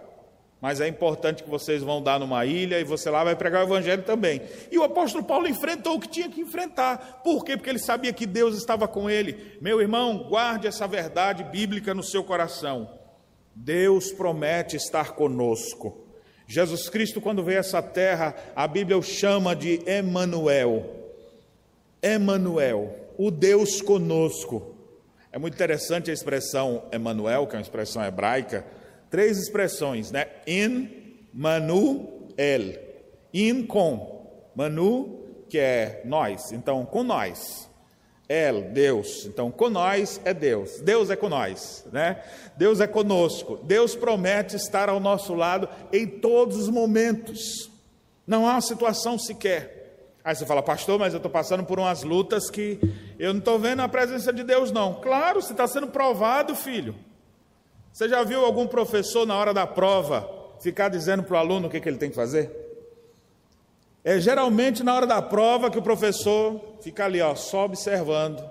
mas 0.64 0.80
é 0.80 0.88
importante 0.88 1.42
que 1.42 1.50
vocês 1.50 1.83
vão 1.83 2.02
dar 2.02 2.18
numa 2.18 2.47
ilha 2.47 2.80
e 2.80 2.85
você 2.85 3.11
lá 3.11 3.23
vai 3.23 3.37
pregar 3.37 3.61
o 3.61 3.66
evangelho 3.66 4.02
também. 4.02 4.40
E 4.73 4.78
o 4.78 4.83
apóstolo 4.83 5.23
Paulo 5.23 5.47
enfrentou 5.47 5.97
o 5.97 6.00
que 6.00 6.09
tinha 6.09 6.26
que 6.26 6.40
enfrentar. 6.40 7.21
Por 7.23 7.44
quê? 7.44 7.54
Porque 7.54 7.68
ele 7.68 7.78
sabia 7.78 8.14
que 8.14 8.25
Deus 8.25 8.56
estava 8.56 8.88
com 8.88 9.11
ele. 9.11 9.59
Meu 9.61 9.78
irmão, 9.78 10.26
guarde 10.26 10.66
essa 10.66 10.87
verdade 10.88 11.44
bíblica 11.44 11.92
no 11.92 12.02
seu 12.02 12.25
coração. 12.25 12.90
Deus 13.54 14.11
promete 14.11 14.75
estar 14.75 15.12
conosco. 15.12 16.09
Jesus 16.47 16.88
Cristo, 16.88 17.21
quando 17.21 17.44
veio 17.44 17.59
a 17.59 17.61
essa 17.61 17.83
terra, 17.83 18.35
a 18.56 18.66
Bíblia 18.66 18.97
o 18.97 19.02
chama 19.02 19.54
de 19.54 19.83
Emanuel. 19.85 21.12
Emanuel, 22.00 23.11
o 23.18 23.30
Deus 23.30 23.83
conosco. 23.83 24.75
É 25.30 25.38
muito 25.38 25.52
interessante 25.52 26.11
a 26.11 26.14
expressão 26.14 26.85
Emanuel, 26.90 27.47
que 27.47 27.54
é 27.54 27.59
uma 27.59 27.62
expressão 27.62 28.02
hebraica. 28.02 28.64
Três 29.14 29.38
expressões, 29.38 30.11
né? 30.11 30.26
In, 30.44 30.90
Manu, 31.33 32.26
El. 32.37 32.75
In 33.33 33.64
com, 33.64 34.50
Manu, 34.56 35.21
que 35.49 35.56
é 35.56 36.02
nós. 36.04 36.50
Então, 36.50 36.85
com 36.85 37.04
nós. 37.04 37.71
El, 38.28 38.73
Deus. 38.73 39.25
Então, 39.25 39.52
com 39.52 39.71
nós 39.71 40.21
é 40.25 40.35
Deus. 40.35 40.80
Deus 40.80 41.11
é 41.11 41.14
com 41.14 41.28
nós, 41.28 41.87
né? 41.92 42.25
Deus 42.56 42.80
é 42.80 42.88
conosco. 42.88 43.56
Deus 43.62 43.94
promete 43.94 44.56
estar 44.56 44.88
ao 44.88 44.99
nosso 44.99 45.33
lado 45.33 45.68
em 45.92 46.09
todos 46.09 46.56
os 46.56 46.68
momentos. 46.68 47.71
Não 48.26 48.49
há 48.49 48.54
uma 48.54 48.61
situação 48.61 49.16
sequer. 49.16 50.09
Aí 50.25 50.35
você 50.35 50.44
fala, 50.44 50.61
pastor, 50.61 50.99
mas 50.99 51.12
eu 51.12 51.18
estou 51.18 51.30
passando 51.30 51.62
por 51.62 51.78
umas 51.78 52.02
lutas 52.02 52.50
que 52.50 52.80
eu 53.16 53.33
não 53.33 53.38
estou 53.38 53.61
vendo 53.61 53.80
a 53.80 53.88
presença 53.88 54.33
de 54.33 54.42
Deus, 54.42 54.73
não. 54.73 54.94
Claro, 54.94 55.40
você 55.40 55.52
está 55.52 55.68
sendo 55.68 55.87
provado, 55.87 56.56
filho. 56.56 56.97
Você 57.94 58.08
já 58.08 58.24
viu 58.24 58.44
algum 58.44 58.66
professor 58.66 59.24
na 59.24 59.36
hora 59.36 59.54
da 59.54 59.68
prova 59.68 60.28
ficar 60.58 60.88
dizendo 60.88 61.22
para 61.22 61.36
o 61.36 61.38
aluno 61.38 61.68
o 61.68 61.70
que, 61.70 61.80
que 61.80 61.88
ele 61.88 61.96
tem 61.96 62.10
que 62.10 62.16
fazer? 62.16 62.50
É 64.02 64.18
geralmente 64.18 64.82
na 64.82 64.92
hora 64.92 65.06
da 65.06 65.22
prova 65.22 65.70
que 65.70 65.78
o 65.78 65.82
professor 65.82 66.60
fica 66.80 67.04
ali, 67.04 67.20
ó, 67.20 67.36
só 67.36 67.66
observando. 67.66 68.44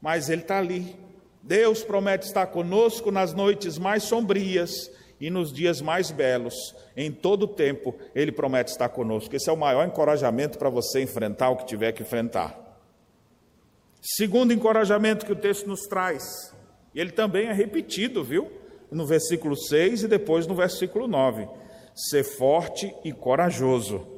Mas 0.00 0.30
ele 0.30 0.40
está 0.40 0.56
ali. 0.56 0.96
Deus 1.42 1.84
promete 1.84 2.26
estar 2.26 2.46
conosco 2.46 3.10
nas 3.10 3.34
noites 3.34 3.76
mais 3.76 4.04
sombrias 4.04 4.90
e 5.20 5.28
nos 5.28 5.52
dias 5.52 5.82
mais 5.82 6.10
belos. 6.10 6.54
Em 6.96 7.12
todo 7.12 7.42
o 7.42 7.48
tempo, 7.48 7.94
Ele 8.14 8.32
promete 8.32 8.70
estar 8.70 8.88
conosco. 8.88 9.36
Esse 9.36 9.50
é 9.50 9.52
o 9.52 9.56
maior 9.56 9.86
encorajamento 9.86 10.56
para 10.56 10.70
você 10.70 11.02
enfrentar 11.02 11.50
o 11.50 11.56
que 11.56 11.66
tiver 11.66 11.92
que 11.92 12.02
enfrentar. 12.02 12.58
Segundo 14.00 14.50
encorajamento 14.50 15.26
que 15.26 15.32
o 15.32 15.36
texto 15.36 15.66
nos 15.66 15.82
traz, 15.82 16.54
e 16.94 17.00
ele 17.00 17.10
também 17.10 17.48
é 17.48 17.52
repetido, 17.52 18.22
viu? 18.22 18.50
No 18.90 19.06
versículo 19.06 19.56
6 19.56 20.04
e 20.04 20.08
depois 20.08 20.46
no 20.46 20.54
versículo 20.54 21.08
9: 21.08 21.48
Ser 21.94 22.22
forte 22.22 22.94
e 23.04 23.12
corajoso 23.12 24.14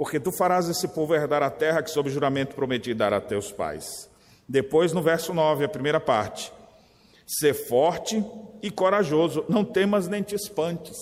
porque 0.00 0.18
tu 0.18 0.32
farás 0.32 0.66
esse 0.66 0.88
povo 0.88 1.14
herdar 1.14 1.42
a 1.42 1.50
terra 1.50 1.82
que, 1.82 1.90
sob 1.90 2.08
juramento, 2.08 2.54
prometi 2.54 2.94
dar 2.94 3.12
a 3.12 3.20
teus 3.20 3.52
pais. 3.52 4.08
Depois, 4.48 4.94
no 4.94 5.02
verso 5.02 5.34
9, 5.34 5.62
a 5.62 5.68
primeira 5.68 6.00
parte: 6.00 6.50
Ser 7.26 7.52
forte 7.52 8.24
e 8.62 8.70
corajoso, 8.70 9.44
não 9.46 9.62
temas 9.62 10.08
nem 10.08 10.22
te 10.22 10.34
espantes. 10.34 10.96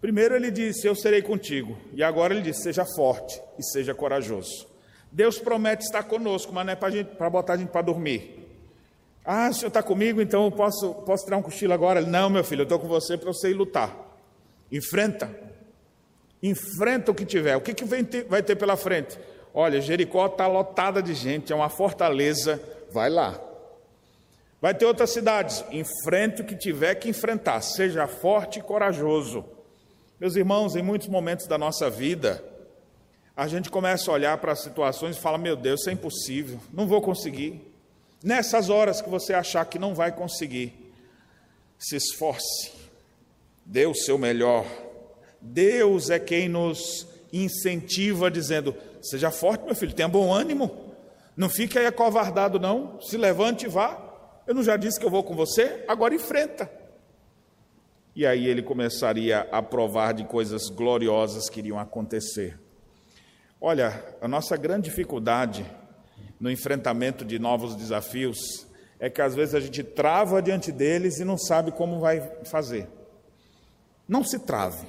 Primeiro 0.00 0.34
ele 0.34 0.50
disse: 0.50 0.88
Eu 0.88 0.96
serei 0.96 1.22
contigo. 1.22 1.78
E 1.92 2.02
agora 2.02 2.34
ele 2.34 2.42
diz: 2.42 2.64
Seja 2.64 2.84
forte 2.84 3.40
e 3.56 3.62
seja 3.62 3.94
corajoso. 3.94 4.66
Deus 5.12 5.38
promete 5.38 5.84
estar 5.84 6.02
conosco, 6.02 6.52
mas 6.52 6.66
não 6.66 6.72
é 6.72 7.04
para 7.04 7.30
botar 7.30 7.52
a 7.52 7.56
gente 7.58 7.70
para 7.70 7.82
dormir. 7.82 8.43
Ah, 9.24 9.48
o 9.48 9.54
senhor 9.54 9.68
está 9.68 9.82
comigo, 9.82 10.20
então 10.20 10.44
eu 10.44 10.52
posso, 10.52 10.92
posso 11.06 11.24
tirar 11.24 11.38
um 11.38 11.42
cochilo 11.42 11.72
agora? 11.72 12.02
Não, 12.02 12.28
meu 12.28 12.44
filho, 12.44 12.60
eu 12.60 12.64
estou 12.64 12.78
com 12.78 12.86
você 12.86 13.16
para 13.16 13.32
você 13.32 13.50
ir 13.50 13.54
lutar. 13.54 13.96
Enfrenta. 14.70 15.34
Enfrenta 16.42 17.10
o 17.10 17.14
que 17.14 17.24
tiver. 17.24 17.56
O 17.56 17.60
que, 17.60 17.72
que 17.72 17.84
ter, 18.04 18.24
vai 18.24 18.42
ter 18.42 18.54
pela 18.56 18.76
frente? 18.76 19.18
Olha, 19.54 19.80
Jericó 19.80 20.26
está 20.26 20.46
lotada 20.46 21.02
de 21.02 21.14
gente, 21.14 21.52
é 21.52 21.56
uma 21.56 21.70
fortaleza. 21.70 22.60
Vai 22.92 23.08
lá. 23.08 23.40
Vai 24.60 24.74
ter 24.74 24.84
outras 24.84 25.10
cidades. 25.10 25.64
Enfrente 25.70 26.42
o 26.42 26.44
que 26.44 26.54
tiver 26.54 26.94
que 26.96 27.08
enfrentar. 27.08 27.62
Seja 27.62 28.06
forte 28.06 28.58
e 28.58 28.62
corajoso. 28.62 29.44
Meus 30.20 30.36
irmãos, 30.36 30.76
em 30.76 30.82
muitos 30.82 31.08
momentos 31.08 31.46
da 31.46 31.56
nossa 31.56 31.88
vida, 31.88 32.44
a 33.36 33.48
gente 33.48 33.70
começa 33.70 34.10
a 34.10 34.14
olhar 34.14 34.38
para 34.38 34.52
as 34.52 34.62
situações 34.62 35.16
e 35.16 35.20
fala: 35.20 35.38
Meu 35.38 35.56
Deus, 35.56 35.80
isso 35.80 35.90
é 35.90 35.92
impossível, 35.92 36.60
não 36.72 36.86
vou 36.86 37.00
conseguir. 37.02 37.73
Nessas 38.24 38.70
horas 38.70 39.00
que 39.00 39.08
você 39.08 39.32
achar 39.32 39.64
que 39.66 39.78
não 39.78 39.94
vai 39.94 40.10
conseguir, 40.10 40.92
se 41.78 41.94
esforce, 41.94 42.72
dê 43.64 43.86
o 43.86 43.94
seu 43.94 44.18
melhor 44.18 44.66
Deus 45.44 46.08
é 46.08 46.18
quem 46.18 46.48
nos 46.48 47.06
incentiva, 47.30 48.30
dizendo: 48.30 48.74
Seja 49.02 49.30
forte, 49.30 49.64
meu 49.66 49.74
filho, 49.74 49.92
tenha 49.92 50.08
bom 50.08 50.32
ânimo, 50.32 50.94
não 51.36 51.50
fique 51.50 51.78
aí 51.78 51.84
acovardado, 51.84 52.58
não, 52.58 52.98
se 53.02 53.18
levante 53.18 53.66
e 53.66 53.68
vá. 53.68 54.00
Eu 54.46 54.54
não 54.54 54.62
já 54.62 54.76
disse 54.76 54.98
que 54.98 55.04
eu 55.04 55.10
vou 55.10 55.22
com 55.22 55.34
você? 55.34 55.84
Agora 55.86 56.14
enfrenta. 56.14 56.70
E 58.16 58.24
aí 58.24 58.46
ele 58.46 58.62
começaria 58.62 59.46
a 59.52 59.60
provar 59.60 60.14
de 60.14 60.24
coisas 60.24 60.70
gloriosas 60.70 61.50
que 61.50 61.60
iriam 61.60 61.78
acontecer. 61.78 62.58
Olha, 63.60 64.02
a 64.20 64.28
nossa 64.28 64.56
grande 64.56 64.88
dificuldade 64.88 65.66
no 66.40 66.50
enfrentamento 66.50 67.24
de 67.24 67.38
novos 67.38 67.74
desafios 67.74 68.66
é 68.98 69.10
que 69.10 69.20
às 69.20 69.34
vezes 69.34 69.54
a 69.54 69.60
gente 69.60 69.82
trava 69.82 70.40
diante 70.40 70.72
deles 70.72 71.18
e 71.18 71.24
não 71.24 71.36
sabe 71.36 71.72
como 71.72 72.00
vai 72.00 72.20
fazer. 72.44 72.88
Não 74.08 74.22
se 74.24 74.38
trave. 74.38 74.86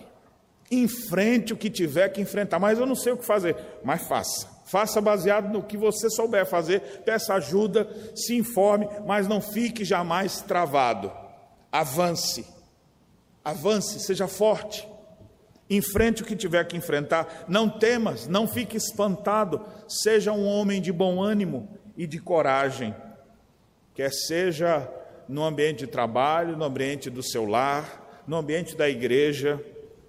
Enfrente 0.70 1.54
o 1.54 1.58
que 1.58 1.70
tiver 1.70 2.10
que 2.10 2.22
enfrentar, 2.22 2.60
mas 2.60 2.80
eu 2.80 2.86
não 2.86 2.96
sei 2.96 3.14
o 3.14 3.18
que 3.18 3.26
fazer, 3.26 3.56
mas 3.84 4.08
faça. 4.08 4.48
Faça 4.66 5.00
baseado 5.00 5.52
no 5.52 5.62
que 5.62 5.78
você 5.78 6.10
souber 6.10 6.46
fazer, 6.46 6.82
peça 7.06 7.36
ajuda, 7.36 7.88
se 8.16 8.36
informe, 8.36 8.88
mas 9.06 9.28
não 9.28 9.40
fique 9.40 9.86
jamais 9.86 10.42
travado. 10.42 11.12
Avance, 11.72 12.46
avance, 13.44 14.00
seja 14.00 14.28
forte. 14.28 14.88
Enfrente 15.70 16.22
o 16.22 16.26
que 16.26 16.36
tiver 16.36 16.64
que 16.66 16.78
enfrentar, 16.78 17.46
não 17.48 17.68
temas, 17.68 18.28
não 18.28 18.48
fique 18.48 18.78
espantado, 18.78 19.66
seja 19.88 20.32
um 20.32 20.46
homem 20.46 20.80
de 20.80 20.92
bom 20.92 21.22
ânimo 21.22 21.68
e 21.98 22.06
de 22.06 22.20
coragem, 22.20 22.96
quer 23.94 24.12
seja 24.12 24.88
no 25.28 25.44
ambiente 25.44 25.80
de 25.80 25.88
trabalho, 25.88 26.56
no 26.56 26.64
ambiente 26.64 27.10
do 27.10 27.24
seu 27.24 27.46
lar, 27.46 28.24
no 28.28 28.38
ambiente 28.38 28.76
da 28.76 28.88
igreja, 28.88 29.60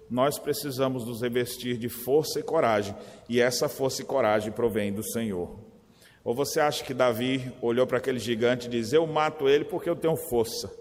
nós 0.09 0.39
precisamos 0.39 1.05
nos 1.05 1.21
revestir 1.21 1.77
de 1.77 1.89
força 1.89 2.39
e 2.39 2.43
coragem, 2.43 2.95
e 3.27 3.41
essa 3.41 3.67
força 3.67 4.01
e 4.01 4.05
coragem 4.05 4.51
provém 4.51 4.93
do 4.93 5.03
Senhor. 5.03 5.59
Ou 6.23 6.35
você 6.35 6.59
acha 6.59 6.83
que 6.83 6.93
Davi 6.93 7.53
olhou 7.61 7.87
para 7.87 7.97
aquele 7.97 8.19
gigante 8.19 8.67
e 8.67 8.69
diz: 8.69 8.93
Eu 8.93 9.07
mato 9.07 9.47
ele 9.47 9.65
porque 9.65 9.89
eu 9.89 9.95
tenho 9.95 10.15
força? 10.29 10.71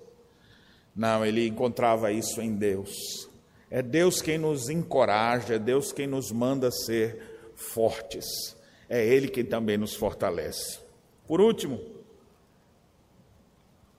Não, 0.94 1.24
ele 1.24 1.46
encontrava 1.46 2.10
isso 2.10 2.40
em 2.40 2.54
Deus. 2.54 3.28
É 3.76 3.82
Deus 3.82 4.22
quem 4.22 4.38
nos 4.38 4.70
encoraja, 4.70 5.56
é 5.56 5.58
Deus 5.58 5.92
quem 5.92 6.06
nos 6.06 6.32
manda 6.32 6.70
ser 6.70 7.52
fortes. 7.54 8.56
É 8.88 9.04
Ele 9.04 9.28
quem 9.28 9.44
também 9.44 9.76
nos 9.76 9.94
fortalece. 9.94 10.78
Por 11.26 11.42
último, 11.42 11.78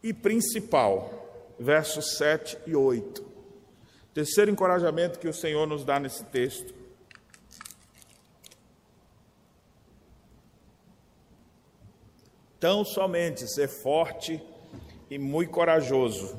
e 0.02 0.12
principal, 0.12 1.54
versos 1.60 2.18
7 2.18 2.58
e 2.66 2.76
8. 2.76 3.24
Terceiro 4.16 4.50
encorajamento 4.50 5.20
que 5.20 5.28
o 5.28 5.34
Senhor 5.34 5.68
nos 5.68 5.86
dá 5.86 6.00
nesse 6.00 6.24
texto. 6.24 6.74
Tão 12.60 12.84
somente 12.84 13.48
ser 13.48 13.68
forte 13.68 14.42
e 15.08 15.20
muito 15.20 15.52
corajoso, 15.52 16.36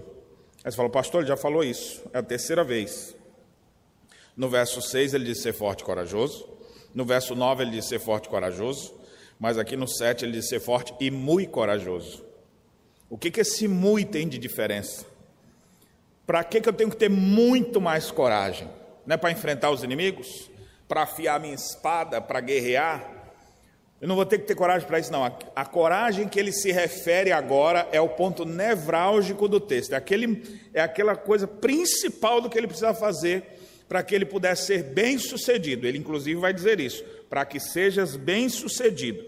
Aí 0.64 0.72
você 0.72 0.76
fala, 0.76 0.90
pastor, 0.90 1.20
ele 1.20 1.28
já 1.28 1.36
falou 1.36 1.62
isso, 1.62 2.02
é 2.12 2.18
a 2.18 2.22
terceira 2.22 2.64
vez. 2.64 3.16
No 4.38 4.48
verso 4.48 4.80
6 4.80 5.14
ele 5.14 5.24
diz 5.24 5.42
ser 5.42 5.52
forte 5.52 5.80
e 5.80 5.84
corajoso. 5.84 6.48
No 6.94 7.04
verso 7.04 7.34
9 7.34 7.64
ele 7.64 7.72
diz 7.72 7.86
ser 7.86 7.98
forte 7.98 8.26
e 8.26 8.28
corajoso. 8.28 8.94
Mas 9.36 9.58
aqui 9.58 9.76
no 9.76 9.88
7 9.88 10.24
ele 10.24 10.30
diz 10.30 10.48
ser 10.48 10.60
forte 10.60 10.94
e 11.00 11.10
muito 11.10 11.50
corajoso. 11.50 12.24
O 13.10 13.18
que, 13.18 13.32
que 13.32 13.40
esse 13.40 13.66
muito 13.66 14.12
tem 14.12 14.28
de 14.28 14.38
diferença? 14.38 15.04
Para 16.24 16.44
que, 16.44 16.60
que 16.60 16.68
eu 16.68 16.72
tenho 16.72 16.88
que 16.88 16.96
ter 16.96 17.10
muito 17.10 17.80
mais 17.80 18.12
coragem? 18.12 18.70
Não 19.04 19.14
é 19.14 19.16
para 19.16 19.32
enfrentar 19.32 19.72
os 19.72 19.82
inimigos? 19.82 20.48
Para 20.86 21.02
afiar 21.02 21.40
minha 21.40 21.54
espada? 21.54 22.20
Para 22.20 22.40
guerrear? 22.40 23.16
Eu 24.00 24.06
não 24.06 24.14
vou 24.14 24.24
ter 24.24 24.38
que 24.38 24.46
ter 24.46 24.54
coragem 24.54 24.86
para 24.86 25.00
isso, 25.00 25.10
não. 25.10 25.24
A, 25.24 25.32
a, 25.56 25.66
coragem 25.66 26.28
que 26.28 26.38
ele 26.38 26.52
se 26.52 26.70
refere 26.70 27.32
agora 27.32 27.88
é 27.90 28.00
o 28.00 28.10
ponto 28.10 28.44
nevrálgico 28.44 29.48
do 29.48 29.58
texto. 29.58 29.94
É, 29.94 29.96
aquele, 29.96 30.60
é 30.72 30.80
aquela 30.80 31.16
coisa 31.16 31.48
principal 31.48 32.40
do 32.40 32.48
que 32.48 32.56
ele 32.56 32.68
precisa 32.68 32.94
fazer 32.94 33.57
para 33.88 34.02
que 34.02 34.14
ele 34.14 34.26
pudesse 34.26 34.66
ser 34.66 34.82
bem 34.82 35.18
sucedido. 35.18 35.86
Ele, 35.86 35.98
inclusive, 35.98 36.38
vai 36.38 36.52
dizer 36.52 36.78
isso: 36.78 37.02
para 37.28 37.44
que 37.44 37.58
sejas 37.58 38.16
bem 38.16 38.48
sucedido. 38.48 39.24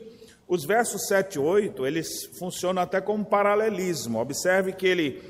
Os 0.46 0.64
versos 0.64 1.06
7 1.06 1.36
e 1.36 1.38
8, 1.38 1.86
eles 1.86 2.26
funcionam 2.38 2.82
até 2.82 3.00
como 3.00 3.24
paralelismo. 3.24 4.18
Observe 4.18 4.72
que 4.72 4.86
ele, 4.86 5.22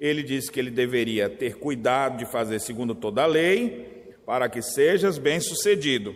ele 0.00 0.22
diz 0.22 0.50
que 0.50 0.58
ele 0.58 0.70
deveria 0.70 1.30
ter 1.30 1.56
cuidado 1.56 2.18
de 2.18 2.26
fazer 2.26 2.60
segundo 2.60 2.94
toda 2.94 3.22
a 3.22 3.26
lei, 3.26 4.12
para 4.26 4.48
que 4.48 4.60
sejas 4.60 5.16
bem 5.16 5.40
sucedido. 5.40 6.14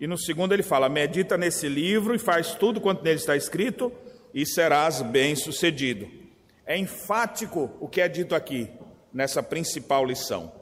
E 0.00 0.06
no 0.06 0.18
segundo 0.18 0.52
ele 0.52 0.64
fala: 0.64 0.88
medita 0.88 1.38
nesse 1.38 1.68
livro 1.68 2.14
e 2.14 2.18
faz 2.18 2.54
tudo 2.54 2.80
quanto 2.80 3.04
nele 3.04 3.20
está 3.20 3.36
escrito, 3.36 3.92
e 4.34 4.44
serás 4.44 5.00
bem 5.00 5.36
sucedido. 5.36 6.08
É 6.66 6.76
enfático 6.76 7.70
o 7.80 7.88
que 7.88 8.00
é 8.00 8.08
dito 8.08 8.34
aqui, 8.34 8.68
nessa 9.12 9.42
principal 9.42 10.04
lição. 10.04 10.61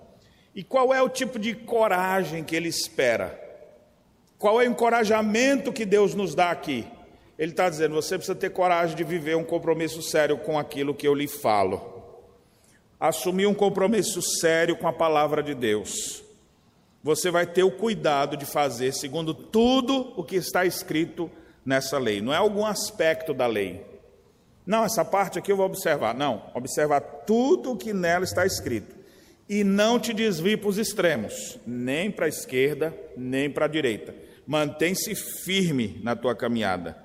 E 0.61 0.63
qual 0.63 0.93
é 0.93 1.01
o 1.01 1.09
tipo 1.09 1.39
de 1.39 1.55
coragem 1.55 2.45
que 2.45 2.55
ele 2.55 2.69
espera? 2.69 3.35
Qual 4.39 4.61
é 4.61 4.67
o 4.67 4.71
encorajamento 4.71 5.73
que 5.73 5.87
Deus 5.87 6.15
nos 6.15 6.35
dá 6.35 6.51
aqui? 6.51 6.87
Ele 7.39 7.53
está 7.53 7.71
dizendo: 7.71 7.95
você 7.95 8.19
precisa 8.19 8.35
ter 8.35 8.51
coragem 8.51 8.95
de 8.95 9.03
viver 9.03 9.39
um 9.39 9.43
compromisso 9.43 10.03
sério 10.03 10.37
com 10.37 10.59
aquilo 10.59 10.95
que 10.95 11.09
eu 11.09 11.15
lhe 11.15 11.27
falo. 11.27 12.05
Assumir 13.01 13.47
um 13.47 13.55
compromisso 13.55 14.21
sério 14.21 14.77
com 14.77 14.87
a 14.87 14.93
palavra 14.93 15.43
de 15.43 15.55
Deus. 15.55 16.23
Você 17.03 17.31
vai 17.31 17.47
ter 17.47 17.63
o 17.63 17.71
cuidado 17.71 18.37
de 18.37 18.45
fazer 18.45 18.93
segundo 18.93 19.33
tudo 19.33 20.13
o 20.15 20.23
que 20.23 20.37
está 20.37 20.67
escrito 20.67 21.31
nessa 21.65 21.97
lei. 21.97 22.21
Não 22.21 22.35
é 22.35 22.37
algum 22.37 22.67
aspecto 22.67 23.33
da 23.33 23.47
lei. 23.47 23.83
Não, 24.67 24.85
essa 24.85 25.07
parte 25.07 25.39
aqui 25.39 25.51
eu 25.51 25.57
vou 25.57 25.65
observar. 25.65 26.15
Não, 26.15 26.51
observar 26.53 27.01
tudo 27.01 27.73
o 27.73 27.77
que 27.79 27.95
nela 27.95 28.25
está 28.25 28.45
escrito 28.45 29.00
e 29.51 29.65
não 29.65 29.99
te 29.99 30.15
desvie 30.15 30.57
para 30.57 30.69
os 30.69 30.79
extremos, 30.79 31.59
nem 31.67 32.09
para 32.09 32.27
a 32.27 32.29
esquerda, 32.29 32.97
nem 33.17 33.51
para 33.51 33.65
a 33.65 33.69
direita. 33.69 34.15
Mantém-se 34.47 35.13
firme 35.17 36.01
na 36.05 36.15
tua 36.15 36.37
caminhada. 36.37 36.97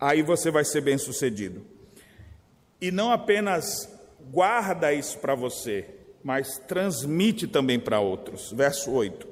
Aí 0.00 0.20
você 0.20 0.50
vai 0.50 0.64
ser 0.64 0.80
bem 0.80 0.98
sucedido. 0.98 1.64
E 2.80 2.90
não 2.90 3.12
apenas 3.12 3.88
guarda 4.32 4.92
isso 4.92 5.16
para 5.18 5.36
você, 5.36 5.86
mas 6.24 6.58
transmite 6.66 7.46
também 7.46 7.78
para 7.78 8.00
outros. 8.00 8.50
Verso 8.50 8.90
8: 8.90 9.28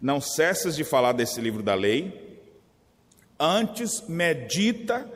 Não 0.00 0.18
cesses 0.18 0.74
de 0.74 0.82
falar 0.82 1.12
desse 1.12 1.42
livro 1.42 1.62
da 1.62 1.74
lei, 1.74 2.40
antes 3.38 4.02
medita 4.08 5.06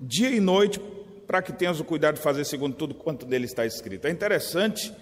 dia 0.00 0.30
e 0.30 0.38
noite, 0.38 0.80
para 1.26 1.42
que 1.42 1.52
tenhas 1.52 1.80
o 1.80 1.84
cuidado 1.84 2.14
de 2.14 2.22
fazer 2.22 2.44
segundo 2.44 2.76
tudo 2.76 2.94
quanto 2.94 3.26
dele 3.26 3.46
está 3.46 3.66
escrito. 3.66 4.06
É 4.06 4.10
interessante 4.10 4.94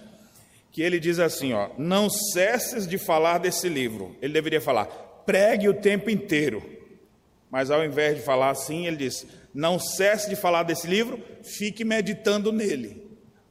que 0.76 0.82
ele 0.82 1.00
diz 1.00 1.18
assim, 1.18 1.54
ó, 1.54 1.70
não 1.78 2.10
cesses 2.10 2.86
de 2.86 2.98
falar 2.98 3.38
desse 3.38 3.66
livro. 3.66 4.14
Ele 4.20 4.34
deveria 4.34 4.60
falar, 4.60 4.84
pregue 5.24 5.70
o 5.70 5.72
tempo 5.72 6.10
inteiro. 6.10 6.62
Mas 7.50 7.70
ao 7.70 7.82
invés 7.82 8.16
de 8.18 8.22
falar 8.22 8.50
assim, 8.50 8.86
ele 8.86 8.98
diz, 8.98 9.26
não 9.54 9.78
cesse 9.78 10.28
de 10.28 10.36
falar 10.36 10.64
desse 10.64 10.86
livro, 10.86 11.18
fique 11.42 11.82
meditando 11.82 12.52
nele. 12.52 13.02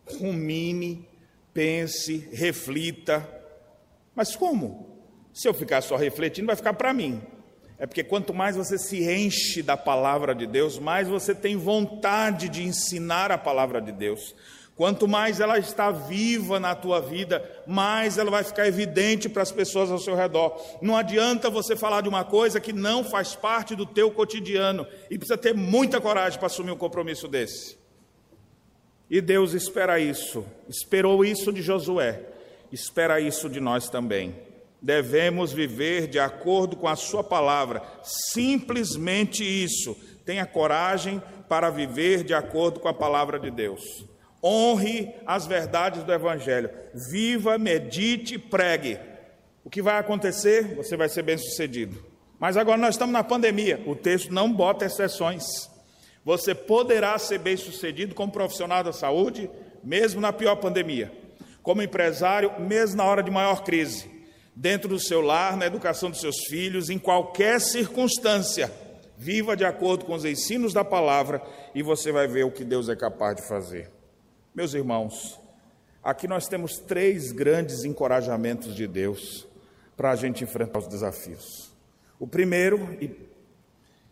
Rumine, 0.06 1.10
pense, 1.52 2.30
reflita. 2.32 3.28
Mas 4.14 4.36
como? 4.36 5.02
Se 5.34 5.48
eu 5.48 5.54
ficar 5.56 5.82
só 5.82 5.96
refletindo, 5.96 6.46
vai 6.46 6.56
ficar 6.56 6.76
para 6.76 6.94
mim. 6.94 7.24
É 7.80 7.88
porque 7.88 8.04
quanto 8.04 8.36
mais 8.36 8.56
você 8.56 8.78
se 8.78 9.04
enche 9.04 9.64
da 9.64 9.76
palavra 9.76 10.36
de 10.36 10.46
Deus, 10.46 10.78
mais 10.78 11.08
você 11.08 11.34
tem 11.34 11.58
vontade 11.58 12.50
de 12.50 12.62
ensinar 12.62 13.32
a 13.32 13.38
palavra 13.38 13.82
de 13.82 13.92
Deus. 13.92 14.36
Quanto 14.76 15.08
mais 15.08 15.40
ela 15.40 15.58
está 15.58 15.90
viva 15.90 16.60
na 16.60 16.76
tua 16.76 17.00
vida, 17.00 17.42
mais 17.66 18.18
ela 18.18 18.30
vai 18.30 18.44
ficar 18.44 18.68
evidente 18.68 19.30
para 19.30 19.42
as 19.42 19.52
pessoas 19.52 19.90
ao 19.90 19.98
seu 19.98 20.16
redor. 20.16 20.62
Não 20.82 20.98
adianta 20.98 21.50
você 21.50 21.78
falar 21.78 22.02
de 22.02 22.10
uma 22.10 22.26
coisa 22.26 22.60
que 22.60 22.74
não 22.74 23.02
faz 23.02 23.34
parte 23.36 23.74
do 23.74 23.86
teu 23.86 24.12
cotidiano 24.12 24.86
e 25.10 25.18
precisa 25.18 25.38
ter 25.38 25.54
muita 25.54 26.02
coragem 26.02 26.38
para 26.38 26.48
assumir 26.48 26.72
um 26.72 26.78
compromisso 26.78 27.26
desse. 27.26 27.78
E 29.10 29.22
Deus 29.22 29.54
espera 29.54 29.98
isso, 29.98 30.46
esperou 30.68 31.24
isso 31.24 31.54
de 31.54 31.62
Josué, 31.62 32.22
espera 32.70 33.22
isso 33.22 33.50
de 33.50 33.62
nós 33.62 33.88
também. 33.88 34.36
Devemos 34.82 35.54
viver 35.54 36.08
de 36.08 36.20
acordo 36.20 36.76
com 36.76 36.88
a 36.88 36.98
Sua 36.98 37.24
palavra, 37.24 37.82
simplesmente 38.04 39.42
isso. 39.42 39.96
Tenha 40.26 40.46
coragem 40.46 41.22
para 41.48 41.70
viver 41.70 42.26
de 42.26 42.34
acordo 42.34 42.82
com 42.82 42.90
a 42.90 42.94
palavra 42.94 43.40
de 43.40 43.50
Deus. 43.50 44.06
Honre 44.46 45.12
as 45.26 45.48
verdades 45.48 46.04
do 46.04 46.14
Evangelho. 46.14 46.70
Viva, 46.94 47.58
medite, 47.58 48.38
pregue. 48.38 49.00
O 49.64 49.72
que 49.72 49.82
vai 49.82 49.98
acontecer? 49.98 50.76
Você 50.76 50.96
vai 50.96 51.10
ser 51.10 51.24
bem 51.24 51.36
sucedido. 51.36 52.06
Mas 52.40 52.56
agora 52.56 52.78
nós 52.78 52.94
estamos 52.94 53.12
na 53.12 53.24
pandemia. 53.24 53.82
O 53.88 53.96
texto 53.96 54.32
não 54.32 54.54
bota 54.54 54.86
exceções. 54.86 55.44
Você 56.24 56.54
poderá 56.54 57.18
ser 57.18 57.40
bem 57.40 57.58
sucedido 57.58 58.14
como 58.14 58.32
profissional 58.32 58.84
da 58.84 58.94
saúde, 58.94 59.50
mesmo 59.84 60.22
na 60.22 60.32
pior 60.32 60.58
pandemia. 60.58 61.12
Como 61.64 61.82
empresário, 61.82 62.52
mesmo 62.60 62.98
na 62.98 63.06
hora 63.06 63.24
de 63.24 63.32
maior 63.32 63.64
crise. 63.64 64.12
Dentro 64.56 64.88
do 64.88 65.00
seu 65.00 65.22
lar, 65.22 65.58
na 65.58 65.66
educação 65.66 66.12
dos 66.12 66.22
seus 66.22 66.46
filhos, 66.48 66.92
em 66.92 67.00
qualquer 67.00 67.60
circunstância. 67.60 68.72
Viva 69.18 69.58
de 69.58 69.66
acordo 69.66 70.06
com 70.06 70.14
os 70.14 70.24
ensinos 70.24 70.72
da 70.72 70.84
palavra 70.84 71.42
e 71.74 71.82
você 71.82 72.12
vai 72.12 72.28
ver 72.28 72.46
o 72.46 72.52
que 72.52 72.64
Deus 72.64 72.90
é 72.90 72.96
capaz 72.96 73.38
de 73.38 73.48
fazer. 73.48 73.95
Meus 74.56 74.74
irmãos, 74.74 75.38
aqui 76.02 76.30
nós 76.30 76.48
temos 76.48 76.78
três 76.78 77.34
grandes 77.34 77.84
encorajamentos 77.84 78.74
de 78.74 78.88
Deus 78.88 79.46
para 79.98 80.12
a 80.12 80.16
gente 80.16 80.46
enfrentar 80.46 80.80
os 80.80 80.88
desafios. 80.88 81.74
O 82.18 82.26
primeiro, 82.26 82.98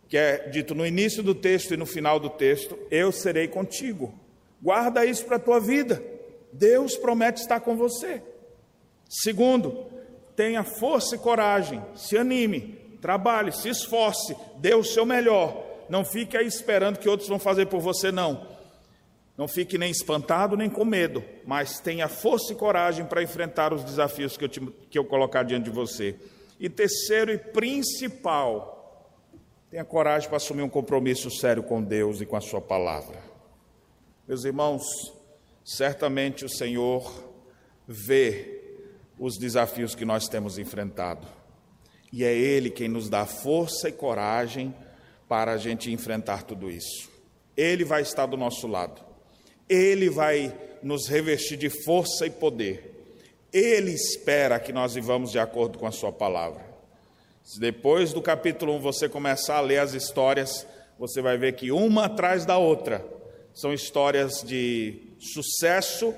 que 0.10 0.18
é 0.18 0.50
dito 0.50 0.76
no 0.76 0.86
início 0.86 1.24
do 1.24 1.34
texto 1.34 1.74
e 1.74 1.78
no 1.78 1.86
final 1.86 2.20
do 2.20 2.30
texto, 2.30 2.78
eu 2.92 3.10
serei 3.10 3.48
contigo. 3.48 4.14
Guarda 4.62 5.06
isso 5.06 5.24
para 5.24 5.38
a 5.38 5.40
tua 5.40 5.62
vida. 5.62 6.04
Deus 6.52 6.98
promete 6.98 7.40
estar 7.40 7.62
com 7.62 7.78
você. 7.78 8.22
Segundo, 9.08 9.86
tenha 10.36 10.66
força 10.66 11.16
e 11.16 11.20
coragem, 11.20 11.82
se 11.96 12.18
anime, 12.18 12.98
trabalhe, 13.02 13.54
se 13.54 13.70
esforce, 13.70 14.36
dê 14.58 14.76
o 14.76 14.84
seu 14.84 15.06
melhor. 15.06 15.66
Não 15.88 16.04
fique 16.04 16.36
aí 16.36 16.48
esperando 16.48 17.00
que 17.00 17.08
outros 17.08 17.30
vão 17.30 17.40
fazer 17.40 17.68
por 17.68 17.80
você, 17.80 18.12
não. 18.12 18.53
Não 19.38 19.48
fique 19.48 19.78
nem 19.78 19.90
espantado 19.90 20.56
nem 20.56 20.70
com 20.70 20.86
medo, 20.86 21.24
mas 21.46 21.80
tenha 21.80 22.08
força 22.08 22.54
e 22.54 22.56
coragem 22.56 23.06
para 23.06 23.24
enfrentar 23.24 23.74
os 23.74 23.84
desafios 23.84 24.38
que 24.38 24.46
eu, 24.46 24.50
te, 24.50 24.62
que 24.90 24.98
eu 24.98 25.06
colocar 25.06 25.44
diante 25.44 25.66
de 25.66 25.72
você. 25.72 26.16
E 26.60 26.70
terceiro 26.70 27.32
e 27.32 27.38
principal, 27.38 28.74
tenha 29.72 29.84
coragem 29.84 30.30
para 30.30 30.38
assumir 30.38 30.62
um 30.62 30.70
compromisso 30.70 31.32
sério 31.32 31.64
com 31.64 31.82
Deus 31.82 32.22
e 32.22 32.28
com 32.28 32.36
a 32.36 32.42
Sua 32.42 32.62
palavra. 32.62 33.18
Meus 34.28 34.46
irmãos, 34.46 34.84
certamente 35.66 36.46
o 36.46 36.50
Senhor 36.50 37.12
vê 37.88 38.62
os 39.18 39.38
desafios 39.38 39.96
que 39.96 40.06
nós 40.06 40.28
temos 40.28 40.60
enfrentado, 40.60 41.28
e 42.12 42.24
é 42.24 42.32
Ele 42.32 42.70
quem 42.70 42.88
nos 42.88 43.10
dá 43.10 43.26
força 43.26 43.90
e 43.90 43.92
coragem 43.92 44.76
para 45.28 45.54
a 45.54 45.58
gente 45.58 45.92
enfrentar 45.92 46.44
tudo 46.44 46.70
isso. 46.70 47.10
Ele 47.58 47.84
vai 47.84 48.04
estar 48.04 48.28
do 48.28 48.38
nosso 48.38 48.68
lado. 48.68 49.13
Ele 49.70 50.10
vai 50.10 50.54
nos 50.82 51.08
revestir 51.08 51.58
de 51.58 51.70
força 51.70 52.26
e 52.26 52.30
poder. 52.30 52.92
Ele 53.52 53.92
espera 53.92 54.60
que 54.60 54.74
nós 54.74 54.96
vivamos 54.96 55.32
de 55.32 55.40
acordo 55.40 55.78
com 55.78 55.88
a 55.88 55.92
Sua 55.92 56.12
palavra. 56.12 56.62
Se 57.44 57.60
depois 57.60 58.14
do 58.14 58.22
capítulo 58.22 58.74
1 58.76 58.80
você 58.80 59.10
começar 59.10 59.58
a 59.58 59.62
ler 59.62 59.80
as 59.80 59.94
histórias, 59.94 60.66
você 60.98 61.22
vai 61.22 61.38
ver 61.38 61.54
que 61.54 61.72
uma 61.72 62.06
atrás 62.06 62.46
da 62.46 62.58
outra 62.58 63.06
são 63.54 63.74
histórias 63.74 64.42
de 64.42 65.14
sucesso, 65.20 66.14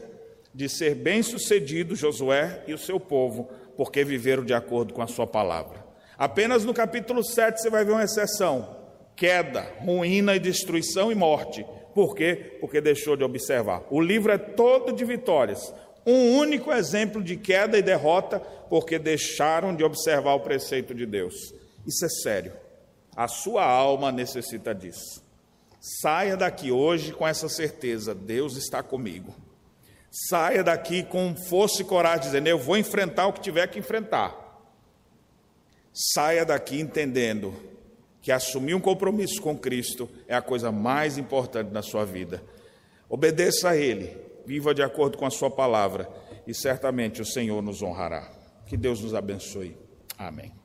de 0.54 0.70
ser 0.70 0.96
bem-sucedido 0.96 1.96
Josué 1.96 2.64
e 2.68 2.74
o 2.74 2.78
seu 2.78 3.00
povo, 3.00 3.50
porque 3.76 4.04
viveram 4.04 4.46
de 4.46 4.54
acordo 4.54 4.94
com 4.94 5.02
a 5.02 5.08
Sua 5.08 5.28
palavra. 5.28 5.84
Apenas 6.18 6.64
no 6.64 6.74
capítulo 6.74 7.24
7 7.24 7.62
você 7.62 7.70
vai 7.70 7.84
ver 7.84 7.92
uma 7.92 8.04
exceção: 8.04 8.78
queda, 9.16 9.70
ruína 9.82 10.36
e 10.36 10.40
destruição 10.40 11.12
e 11.12 11.16
morte 11.16 11.66
Por 11.96 12.14
quê? 12.14 12.58
Porque 12.60 12.82
deixou 12.82 13.16
de 13.16 13.24
observar. 13.24 13.82
O 13.90 14.02
livro 14.02 14.30
é 14.30 14.38
todo 14.38 14.92
de 14.92 15.06
vitórias. 15.06 15.74
Um 16.06 16.38
único 16.38 16.72
exemplo 16.74 17.24
de 17.24 17.38
queda 17.38 17.78
e 17.78 17.82
derrota, 17.82 18.42
porque 18.70 19.00
deixaram 19.00 19.74
de 19.74 19.82
observar 19.82 20.34
o 20.34 20.42
preceito 20.42 20.94
de 20.94 21.06
Deus. 21.06 21.54
Isso 21.88 22.06
é 22.06 22.10
sério. 22.10 22.52
A 23.16 23.30
sua 23.30 23.64
alma 23.64 24.12
necessita 24.12 24.76
disso. 24.76 25.24
Saia 25.80 26.36
daqui 26.36 26.70
hoje 26.70 27.14
com 27.14 27.26
essa 27.26 27.48
certeza: 27.48 28.14
Deus 28.14 28.58
está 28.58 28.84
comigo. 28.84 29.34
Saia 30.12 30.66
daqui 30.66 31.02
com 31.02 31.34
força 31.34 31.82
e 31.82 31.86
coragem, 31.86 32.26
dizendo: 32.26 32.48
Eu 32.48 32.60
vou 32.60 32.76
enfrentar 32.76 33.28
o 33.28 33.34
que 33.34 33.40
tiver 33.40 33.68
que 33.68 33.80
enfrentar. 33.80 34.36
Saia 35.94 36.44
daqui 36.44 36.78
entendendo 36.82 37.56
que 38.26 38.32
assumir 38.32 38.74
um 38.74 38.80
compromisso 38.80 39.40
com 39.40 39.56
Cristo 39.56 40.10
é 40.28 40.34
a 40.34 40.42
coisa 40.42 40.72
mais 40.72 41.16
importante 41.16 41.72
na 41.72 41.84
sua 41.84 42.04
vida. 42.04 42.44
Obedeça 43.08 43.70
a 43.70 43.78
Ele, 43.78 44.18
viva 44.48 44.74
de 44.74 44.82
acordo 44.82 45.16
com 45.16 45.28
a 45.28 45.30
Sua 45.30 45.52
palavra 45.52 46.10
e 46.48 46.52
certamente 46.52 47.22
o 47.22 47.26
Senhor 47.26 47.62
nos 47.62 47.84
honrará. 47.84 48.28
Que 48.66 48.76
Deus 48.76 49.00
nos 49.00 49.14
abençoe. 49.14 49.78
Amém. 50.18 50.65